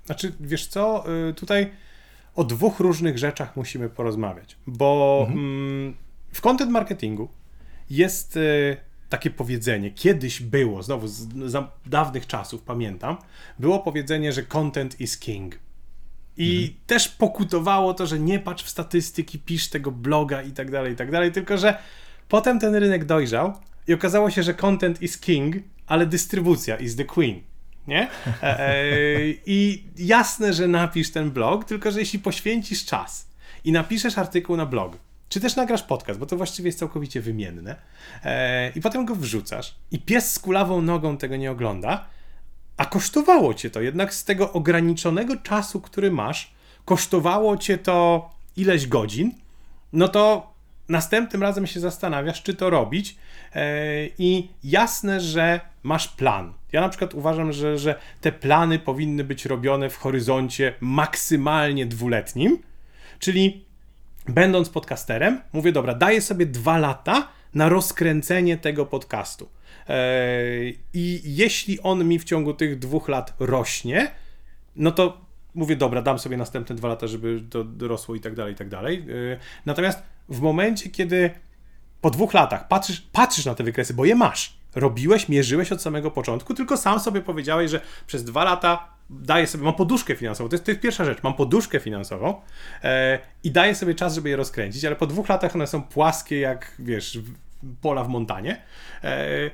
[0.04, 1.72] Znaczy, wiesz co, y, tutaj
[2.34, 5.94] o dwóch różnych rzeczach musimy porozmawiać, bo mm,
[6.32, 7.28] w content marketingu
[7.90, 8.76] jest y,
[9.08, 13.16] takie powiedzenie, kiedyś było, znowu z za dawnych czasów pamiętam,
[13.58, 15.58] było powiedzenie, że content is king.
[16.42, 20.92] I też pokutowało to, że nie patrz w statystyki, pisz tego bloga i tak dalej,
[20.92, 21.78] i tak dalej, tylko że
[22.28, 23.52] potem ten rynek dojrzał
[23.88, 27.40] i okazało się, że content is king, ale dystrybucja is the queen.
[27.86, 28.08] Nie?
[28.42, 28.74] E, e,
[29.46, 33.30] I jasne, że napisz ten blog, tylko że jeśli poświęcisz czas
[33.64, 37.76] i napiszesz artykuł na blog, czy też nagrasz podcast, bo to właściwie jest całkowicie wymienne,
[38.24, 42.06] e, i potem go wrzucasz, i pies z kulawą nogą tego nie ogląda,
[42.80, 46.50] a kosztowało cię to jednak z tego ograniczonego czasu, który masz,
[46.84, 49.32] kosztowało cię to ileś godzin,
[49.92, 50.52] no to
[50.88, 53.16] następnym razem się zastanawiasz, czy to robić.
[53.54, 56.52] e, I jasne, że masz plan.
[56.72, 62.58] Ja na przykład uważam, że, że te plany powinny być robione w horyzoncie maksymalnie dwuletnim,
[63.18, 63.64] czyli
[64.28, 69.48] będąc podcasterem, mówię, dobra, daję sobie dwa lata na rozkręcenie tego podcastu.
[69.88, 74.10] Eee, I jeśli on mi w ciągu tych dwóch lat rośnie,
[74.76, 75.20] no to
[75.54, 78.68] mówię, dobra, dam sobie następne dwa lata, żeby to rosło i tak dalej, i tak
[78.68, 78.96] dalej.
[78.98, 81.30] Eee, Natomiast w momencie, kiedy
[82.00, 84.60] po dwóch latach patrzysz, patrzysz na te wykresy, bo je masz.
[84.74, 89.64] Robiłeś, mierzyłeś od samego początku, tylko sam sobie powiedziałeś, że przez dwa lata daję sobie,
[89.64, 90.48] mam poduszkę finansową.
[90.48, 91.22] To jest, to jest pierwsza rzecz.
[91.22, 92.40] Mam poduszkę finansową
[92.82, 96.38] e, i daję sobie czas, żeby je rozkręcić, ale po dwóch latach one są płaskie,
[96.38, 97.18] jak wiesz,
[97.80, 98.62] pola w montanie.
[99.04, 99.50] E,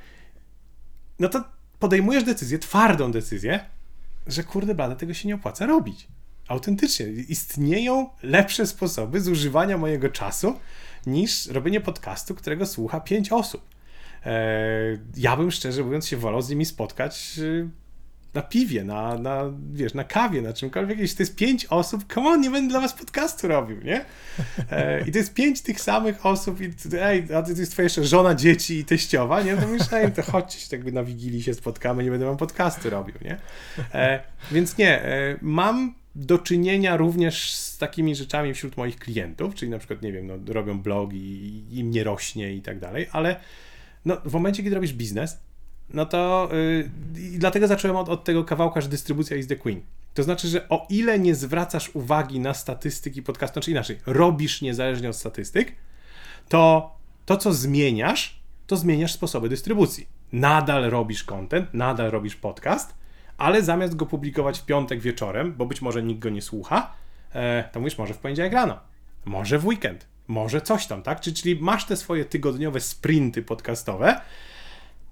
[1.19, 1.45] no to
[1.79, 3.61] podejmujesz decyzję, twardą decyzję,
[4.27, 6.09] że kurde blade, tego się nie opłaca robić.
[6.49, 7.07] Autentycznie.
[7.07, 10.59] Istnieją lepsze sposoby zużywania mojego czasu
[11.07, 13.63] niż robienie podcastu, którego słucha pięć osób.
[14.25, 17.69] Eee, ja bym szczerze mówiąc się wolał z nimi spotkać e,
[18.37, 20.99] na piwie, na, na, wiesz, na kawie, na czymkolwiek.
[20.99, 24.05] Jeśli to jest pięć osób, come on, nie będę dla was podcastu robił, nie?
[24.71, 26.71] E, I to jest pięć tych samych osób i
[27.01, 29.57] ej, a to jest twoja jeszcze żona, dzieci i teściowa, nie?
[29.57, 33.15] To myślę, ej, to chodźcie tak na Wigilii się spotkamy, nie będę wam podcastu robił,
[33.25, 33.39] nie?
[33.95, 34.21] E,
[34.53, 39.79] więc nie, e, mam do czynienia również z takimi rzeczami wśród moich klientów, czyli na
[39.79, 43.37] przykład, nie wiem, no, robią blog i, i im nie rośnie i tak dalej, ale
[44.05, 45.39] no, w momencie, kiedy robisz biznes,
[45.91, 49.81] no to yy, dlatego zacząłem od, od tego kawałka, że dystrybucja is the queen.
[50.15, 55.11] To znaczy, że o ile nie zwracasz uwagi na statystyki podcastu, znaczy inaczej, robisz niezależnie
[55.11, 55.75] od statystyk,
[56.49, 56.91] to
[57.27, 60.07] to, co zmieniasz, to zmieniasz sposoby dystrybucji.
[60.33, 62.95] Nadal robisz content, nadal robisz podcast,
[63.39, 66.93] ale zamiast go publikować w piątek wieczorem, bo być może nikt go nie słucha,
[67.35, 68.81] e, to mówisz może w poniedziałek rano,
[69.25, 71.21] może w weekend, może coś tam, tak?
[71.21, 74.21] Czyli masz te swoje tygodniowe sprinty podcastowe,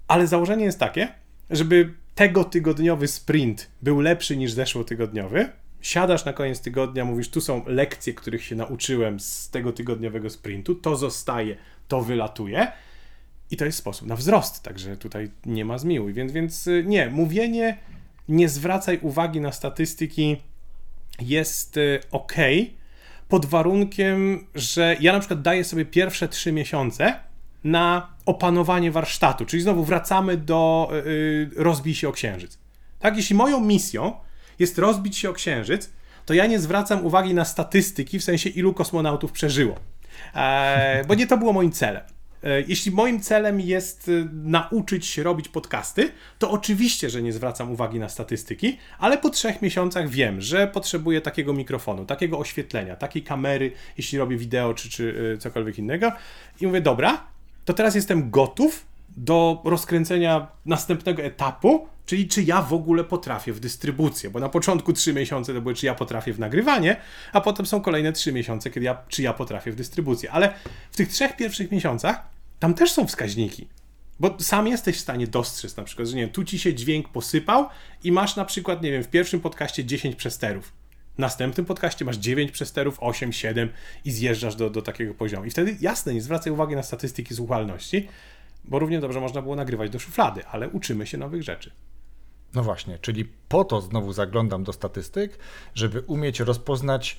[0.07, 1.07] ale założenie jest takie,
[1.49, 5.49] żeby tego tygodniowy sprint był lepszy niż zeszłotygodniowy.
[5.81, 10.75] Siadasz na koniec tygodnia, mówisz, tu są lekcje, których się nauczyłem z tego tygodniowego sprintu,
[10.75, 11.55] to zostaje,
[11.87, 12.67] to wylatuje.
[13.51, 16.13] I to jest sposób na wzrost, także tutaj nie ma zmiłuj.
[16.13, 17.77] Więc, więc y, nie, mówienie,
[18.29, 20.37] nie zwracaj uwagi na statystyki
[21.21, 21.79] jest
[22.11, 22.33] ok,
[23.29, 27.19] pod warunkiem, że ja na przykład daję sobie pierwsze trzy miesiące
[27.65, 32.57] na opanowanie warsztatu, czyli znowu wracamy do yy, rozbij się o księżyc.
[32.99, 34.13] Tak, jeśli moją misją
[34.59, 35.89] jest rozbić się o księżyc,
[36.25, 39.75] to ja nie zwracam uwagi na statystyki, w sensie ilu kosmonautów przeżyło.
[40.35, 42.03] E, bo nie to było moim celem.
[42.43, 47.71] E, Jeśli moim celem jest e, nauczyć się robić podcasty, to oczywiście, że nie zwracam
[47.71, 53.23] uwagi na statystyki, ale po trzech miesiącach wiem, że potrzebuję takiego mikrofonu, takiego oświetlenia, takiej
[53.23, 56.11] kamery, jeśli robię wideo czy, czy e, cokolwiek innego.
[56.61, 57.34] I mówię, dobra,
[57.65, 58.85] to teraz jestem gotów
[59.17, 64.93] do rozkręcenia następnego etapu, czyli czy ja w ogóle potrafię w dystrybucję, bo na początku
[64.93, 66.95] trzy miesiące to były, czy ja potrafię w nagrywanie,
[67.33, 70.31] a potem są kolejne trzy miesiące, kiedy ja, czy ja potrafię w dystrybucję.
[70.31, 70.53] Ale
[70.91, 72.27] w tych trzech pierwszych miesiącach
[72.59, 73.67] tam też są wskaźniki.
[74.19, 77.09] Bo sam jesteś w stanie dostrzec na przykład, że nie wiem, tu ci się dźwięk
[77.09, 77.69] posypał
[78.03, 80.71] i masz na przykład, nie wiem, w pierwszym podcaście 10 przesterów.
[81.15, 83.69] W następnym podcaście masz 9 przesterów, 8, 7
[84.05, 85.45] i zjeżdżasz do, do takiego poziomu.
[85.45, 88.07] I wtedy jasne, nie zwracaj uwagi na statystyki słuchalności,
[88.65, 91.71] bo równie dobrze można było nagrywać do szuflady, ale uczymy się nowych rzeczy.
[92.53, 95.39] No właśnie, czyli po to znowu zaglądam do statystyk,
[95.75, 97.17] żeby umieć rozpoznać,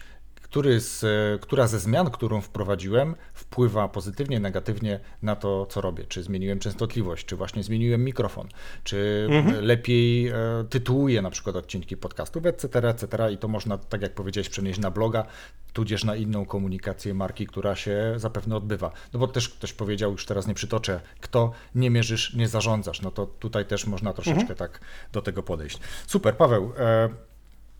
[0.57, 1.05] który z,
[1.43, 6.05] która ze zmian, którą wprowadziłem, wpływa pozytywnie, negatywnie na to, co robię.
[6.09, 8.49] Czy zmieniłem częstotliwość, czy właśnie zmieniłem mikrofon,
[8.85, 9.29] czy
[9.61, 10.35] lepiej e,
[10.71, 13.33] tytułuję na przykład odcinki podcastów, etc., etc.
[13.33, 15.27] I to można, tak jak powiedziałeś, przenieść na bloga,
[15.73, 18.93] tudzież na inną komunikację marki, która się zapewne odbywa.
[19.13, 23.03] No bo też ktoś powiedział, już teraz nie przytoczę, kto nie mierzysz, nie zarządzasz.
[23.03, 24.81] No to tutaj też można troszeczkę tak
[25.13, 25.79] do tego podejść.
[26.07, 26.73] Super, Paweł.
[26.79, 27.09] E,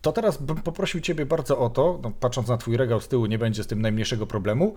[0.07, 3.25] to teraz bym poprosił Ciebie bardzo o to, no, patrząc na Twój regał z tyłu,
[3.25, 4.75] nie będzie z tym najmniejszego problemu,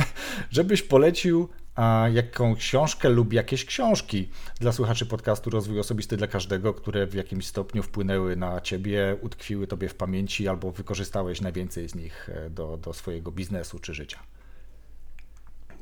[0.50, 4.28] żebyś polecił a, jaką książkę lub jakieś książki
[4.60, 9.66] dla słuchaczy podcastu Rozwój Osobisty dla Każdego, które w jakimś stopniu wpłynęły na Ciebie, utkwiły
[9.66, 14.18] Tobie w pamięci albo wykorzystałeś najwięcej z nich e, do, do swojego biznesu czy życia.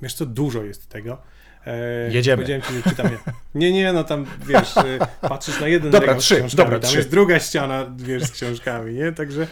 [0.02, 1.18] Wiesz co, dużo jest tego.
[1.66, 2.36] E, Jedziemy.
[2.36, 2.74] Powiedziałem ci,
[3.12, 3.18] je.
[3.54, 6.96] Nie, nie, no tam, wiesz, e, patrzysz na jeden dobra, trzy, z dobra, tam trzy.
[6.96, 9.12] jest druga ściana, wiesz, z książkami, nie?
[9.12, 9.46] Także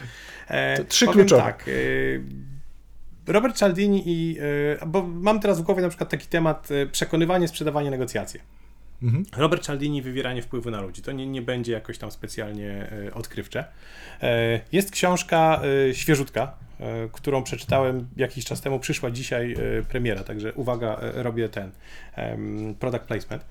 [0.48, 1.42] e, trzy kluczowe.
[1.42, 4.38] tak, e, Robert Cialdini i,
[4.80, 8.40] e, bo mam teraz w głowie na przykład taki temat e, przekonywanie, sprzedawanie, negocjacje.
[9.02, 9.24] Mhm.
[9.36, 11.02] Robert Cialdini, wywieranie wpływu na ludzi.
[11.02, 13.64] To nie, nie będzie jakoś tam specjalnie odkrywcze.
[14.72, 15.60] Jest książka
[15.92, 16.56] świeżutka,
[17.12, 21.70] którą przeczytałem jakiś czas temu, przyszła dzisiaj e, premiera, także uwaga, e, robię ten
[22.78, 23.44] product placement.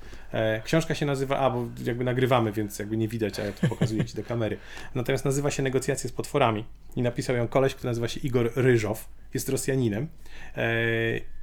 [0.64, 4.06] Książka się nazywa, a bo jakby nagrywamy, więc jakby nie widać, a ja to pokazuję
[4.06, 4.58] Ci do kamery.
[4.96, 6.66] Natomiast nazywa się Negocjacje z potworami
[6.96, 10.08] i napisał ją koleś, który nazywa się Igor Ryżow, jest Rosjaninem.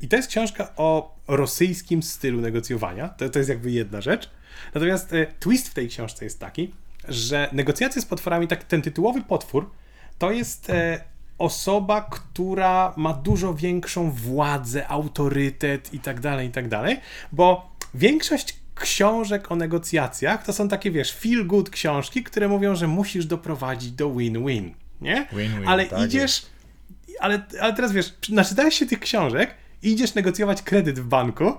[0.01, 3.09] I to jest książka o rosyjskim stylu negocjowania.
[3.09, 4.31] To, to jest jakby jedna rzecz.
[4.75, 6.75] Natomiast twist w tej książce jest taki,
[7.09, 9.71] że negocjacje z potworami, tak ten tytułowy potwór,
[10.19, 10.73] to jest
[11.41, 17.01] osoba, która ma dużo większą władzę, autorytet i tak dalej, i tak dalej,
[17.33, 22.87] bo większość książek o negocjacjach to są takie, wiesz, feel good książki, które mówią, że
[22.87, 25.27] musisz doprowadzić do win-win, nie?
[25.33, 26.47] Win-win, ale tak idziesz,
[27.21, 31.53] ale, ale teraz wiesz, naczytałeś się tych książek, idziesz negocjować kredyt w banku,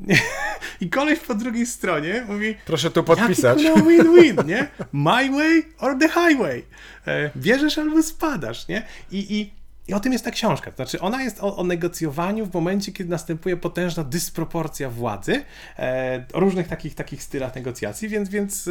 [0.80, 2.54] I koleś po drugiej stronie mówi...
[2.66, 3.58] Proszę tu podpisać.
[3.62, 4.68] Win-win, nie?
[4.92, 6.64] My way or the highway.
[7.06, 8.82] E, bierzesz albo spadasz, nie?
[9.10, 9.50] I, i,
[9.88, 10.70] I o tym jest ta książka.
[10.70, 15.44] To znaczy, ona jest o, o negocjowaniu w momencie, kiedy następuje potężna dysproporcja władzy,
[15.78, 18.70] e, o różnych takich, takich stylach negocjacji, więc, więc e,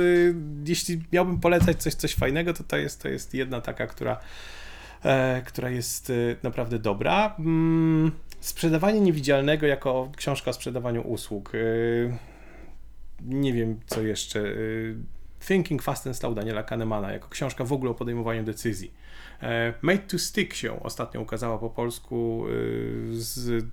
[0.66, 4.20] jeśli miałbym polecać coś, coś fajnego, to to jest, to jest jedna taka, która,
[5.04, 6.14] e, która jest e,
[6.44, 7.36] naprawdę dobra.
[7.40, 8.12] Mm,
[8.44, 11.56] Sprzedawanie niewidzialnego jako książka o sprzedawaniu usług.
[11.56, 12.18] Y,
[13.22, 14.40] nie wiem, co jeszcze.
[14.40, 14.96] Y,
[15.48, 18.94] Thinking Fast and Slow Daniela Kahnemana jako książka w ogóle o podejmowaniu decyzji.
[19.42, 23.66] E, Made to Stick się ostatnio ukazała po polsku y, z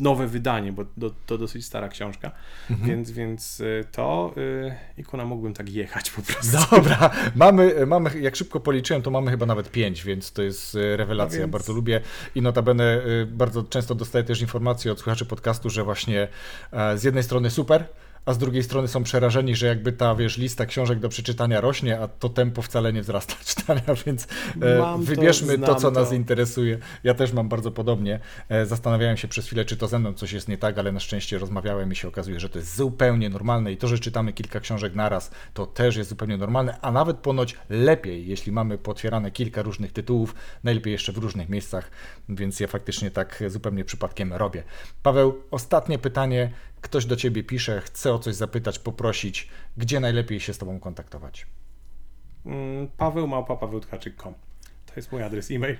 [0.00, 2.30] nowe wydanie, bo to, to dosyć stara książka,
[2.70, 2.90] mhm.
[2.90, 6.56] więc, więc y, to y, ikona mógłbym tak jechać po prostu.
[6.76, 10.96] Dobra, mamy, mamy, jak szybko policzyłem, to mamy chyba nawet pięć, więc to jest y,
[10.96, 11.52] rewelacja, no więc...
[11.52, 12.00] bardzo lubię
[12.34, 16.28] i notabene bardzo często dostaję też informacje od słuchaczy podcastu, że właśnie
[16.72, 17.84] e, z jednej strony super,
[18.26, 22.00] a z drugiej strony są przerażeni, że jakby ta, wiesz, lista książek do przeczytania rośnie,
[22.00, 24.26] a to tempo wcale nie wzrasta czytania, więc
[24.62, 26.00] e, wybierzmy to, to co to.
[26.00, 26.78] nas interesuje.
[27.04, 28.20] Ja też mam bardzo podobnie.
[28.48, 31.00] E, zastanawiałem się przez chwilę, czy to ze mną coś jest nie tak, ale na
[31.00, 34.60] szczęście rozmawiałem i się okazuje, że to jest zupełnie normalne i to, że czytamy kilka
[34.60, 39.62] książek naraz, to też jest zupełnie normalne, a nawet ponoć lepiej, jeśli mamy potwierane kilka
[39.62, 41.90] różnych tytułów, najlepiej jeszcze w różnych miejscach,
[42.28, 44.62] więc ja faktycznie tak zupełnie przypadkiem robię.
[45.02, 46.50] Paweł, ostatnie pytanie
[46.80, 51.46] ktoś do ciebie pisze, chce o coś zapytać, poprosić, gdzie najlepiej się z tobą kontaktować?
[52.46, 54.34] Mm, Paweł Małpa Pawełtkaczyk.com.
[54.86, 55.76] To jest mój adres e-mail.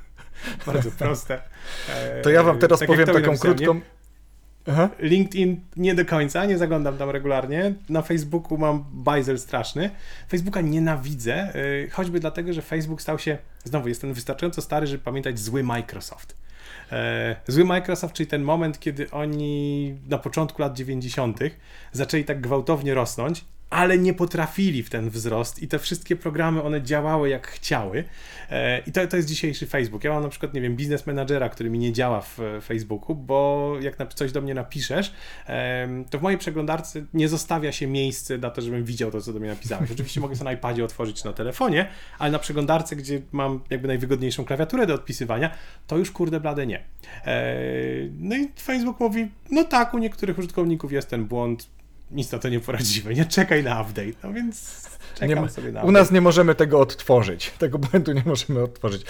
[0.66, 1.42] Bardzo proste.
[2.22, 3.80] To ja wam teraz tak powiem taką krótką.
[4.66, 4.88] Aha.
[4.98, 7.74] LinkedIn nie do końca, nie zaglądam tam regularnie.
[7.88, 9.90] Na Facebooku mam bajzel straszny.
[10.28, 15.38] Facebooka nienawidzę, y, choćby dlatego, że Facebook stał się, znowu jestem wystarczająco stary, żeby pamiętać
[15.38, 16.36] zły Microsoft.
[16.92, 21.38] E, zły Microsoft, czyli ten moment, kiedy oni na początku lat 90.
[21.92, 26.82] zaczęli tak gwałtownie rosnąć ale nie potrafili w ten wzrost i te wszystkie programy, one
[26.82, 28.04] działały jak chciały.
[28.50, 30.04] E, I to, to jest dzisiejszy Facebook.
[30.04, 33.72] Ja mam na przykład, nie wiem, biznes menadżera, który mi nie działa w Facebooku, bo
[33.80, 35.12] jak coś do mnie napiszesz,
[36.10, 39.40] to w mojej przeglądarce nie zostawia się miejsce na to, żebym widział to, co do
[39.40, 39.90] mnie napisałeś.
[39.90, 44.44] Oczywiście mogę sobie na iPadzie otworzyć na telefonie, ale na przeglądarce, gdzie mam jakby najwygodniejszą
[44.44, 45.50] klawiaturę do odpisywania,
[45.86, 46.84] to już kurde blade nie.
[47.26, 47.54] E,
[48.18, 51.68] no i Facebook mówi, no tak, u niektórych użytkowników jest ten błąd,
[52.10, 54.86] nic na to nie poradzimy, nie czekaj na update, no więc
[55.26, 55.36] nie,
[55.82, 59.02] U nas nie możemy tego odtworzyć, tego błędu nie możemy odtworzyć.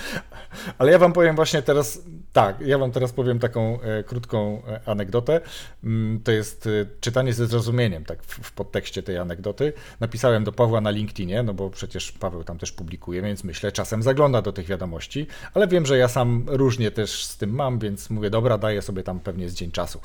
[0.79, 4.81] Ale ja wam powiem właśnie teraz, tak, ja wam teraz powiem taką e, krótką e,
[4.87, 5.41] anegdotę.
[5.85, 6.71] Mm, to jest e,
[7.01, 9.73] czytanie ze zrozumieniem, tak w, w podtekście tej anegdoty.
[10.01, 14.03] Napisałem do Pawła na LinkedInie, no bo przecież Paweł tam też publikuje, więc myślę, czasem
[14.03, 18.11] zagląda do tych wiadomości, ale wiem, że ja sam różnie też z tym mam, więc
[18.11, 20.01] mówię, dobra, daję sobie tam pewnie z dzień czasu.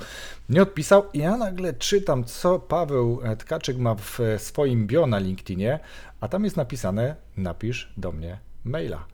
[0.49, 5.79] Nie odpisał i ja nagle czytam, co Paweł Tkaczyk ma w swoim bio na LinkedInie,
[6.25, 9.05] a tam jest napisane: napisz do mnie maila.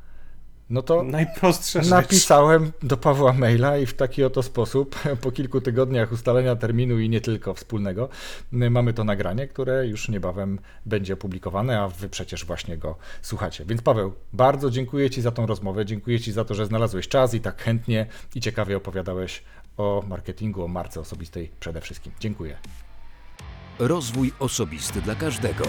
[0.69, 1.91] No to Najprostsza rzecz.
[1.91, 7.09] napisałem do Pawła maila i w taki oto sposób, po kilku tygodniach ustalenia terminu i
[7.09, 8.09] nie tylko wspólnego,
[8.51, 13.65] mamy to nagranie, które już niebawem będzie opublikowane, a wy przecież właśnie go słuchacie.
[13.65, 17.33] Więc Paweł, bardzo dziękuję Ci za tą rozmowę, dziękuję Ci za to, że znalazłeś czas
[17.33, 18.05] i tak chętnie
[18.35, 19.43] i ciekawie opowiadałeś
[19.77, 22.11] o marketingu, o marce osobistej przede wszystkim.
[22.19, 22.57] Dziękuję.
[23.79, 25.63] Rozwój osobisty dla każdego.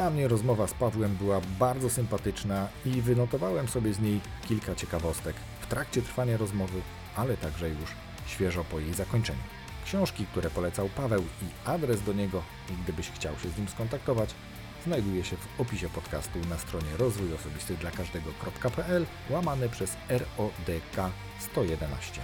[0.00, 5.36] Dla mnie rozmowa z Pawłem była bardzo sympatyczna i wynotowałem sobie z niej kilka ciekawostek
[5.60, 6.80] w trakcie trwania rozmowy,
[7.16, 7.90] ale także już
[8.26, 9.38] świeżo po jej zakończeniu.
[9.84, 12.42] Książki, które polecał Paweł i adres do niego,
[12.84, 14.34] gdybyś chciał się z nim skontaktować,
[14.86, 22.20] znajduje się w opisie podcastu na stronie rozwój osobisty dla każdego.pl łamane przez RODK 111.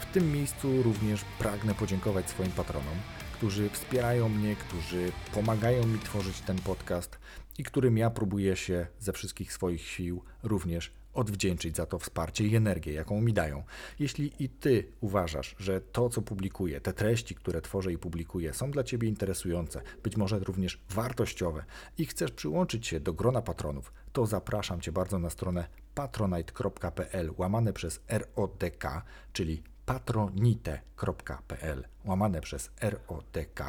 [0.00, 2.96] W tym miejscu również pragnę podziękować swoim patronom,
[3.42, 7.18] którzy wspierają mnie, którzy pomagają mi tworzyć ten podcast
[7.58, 12.56] i którym ja próbuję się ze wszystkich swoich sił również odwdzięczyć za to wsparcie i
[12.56, 13.62] energię, jaką mi dają.
[13.98, 18.70] Jeśli i Ty uważasz, że to, co publikuję, te treści, które tworzę i publikuję, są
[18.70, 21.64] dla Ciebie interesujące, być może również wartościowe
[21.98, 27.72] i chcesz przyłączyć się do grona patronów, to zapraszam Cię bardzo na stronę patronite.pl łamane
[27.72, 28.84] przez RODK,
[29.32, 33.62] czyli patronite.pl łamane przez RODK.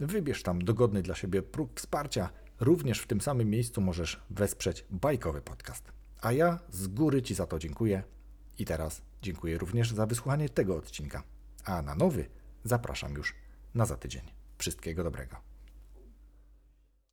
[0.00, 2.30] Wybierz tam dogodny dla siebie próg wsparcia.
[2.60, 5.92] Również w tym samym miejscu możesz wesprzeć bajkowy podcast.
[6.20, 8.02] A ja z góry Ci za to dziękuję.
[8.58, 11.22] I teraz dziękuję również za wysłuchanie tego odcinka.
[11.64, 12.26] A na nowy
[12.64, 13.34] zapraszam już
[13.74, 14.22] na za tydzień.
[14.58, 15.49] Wszystkiego dobrego.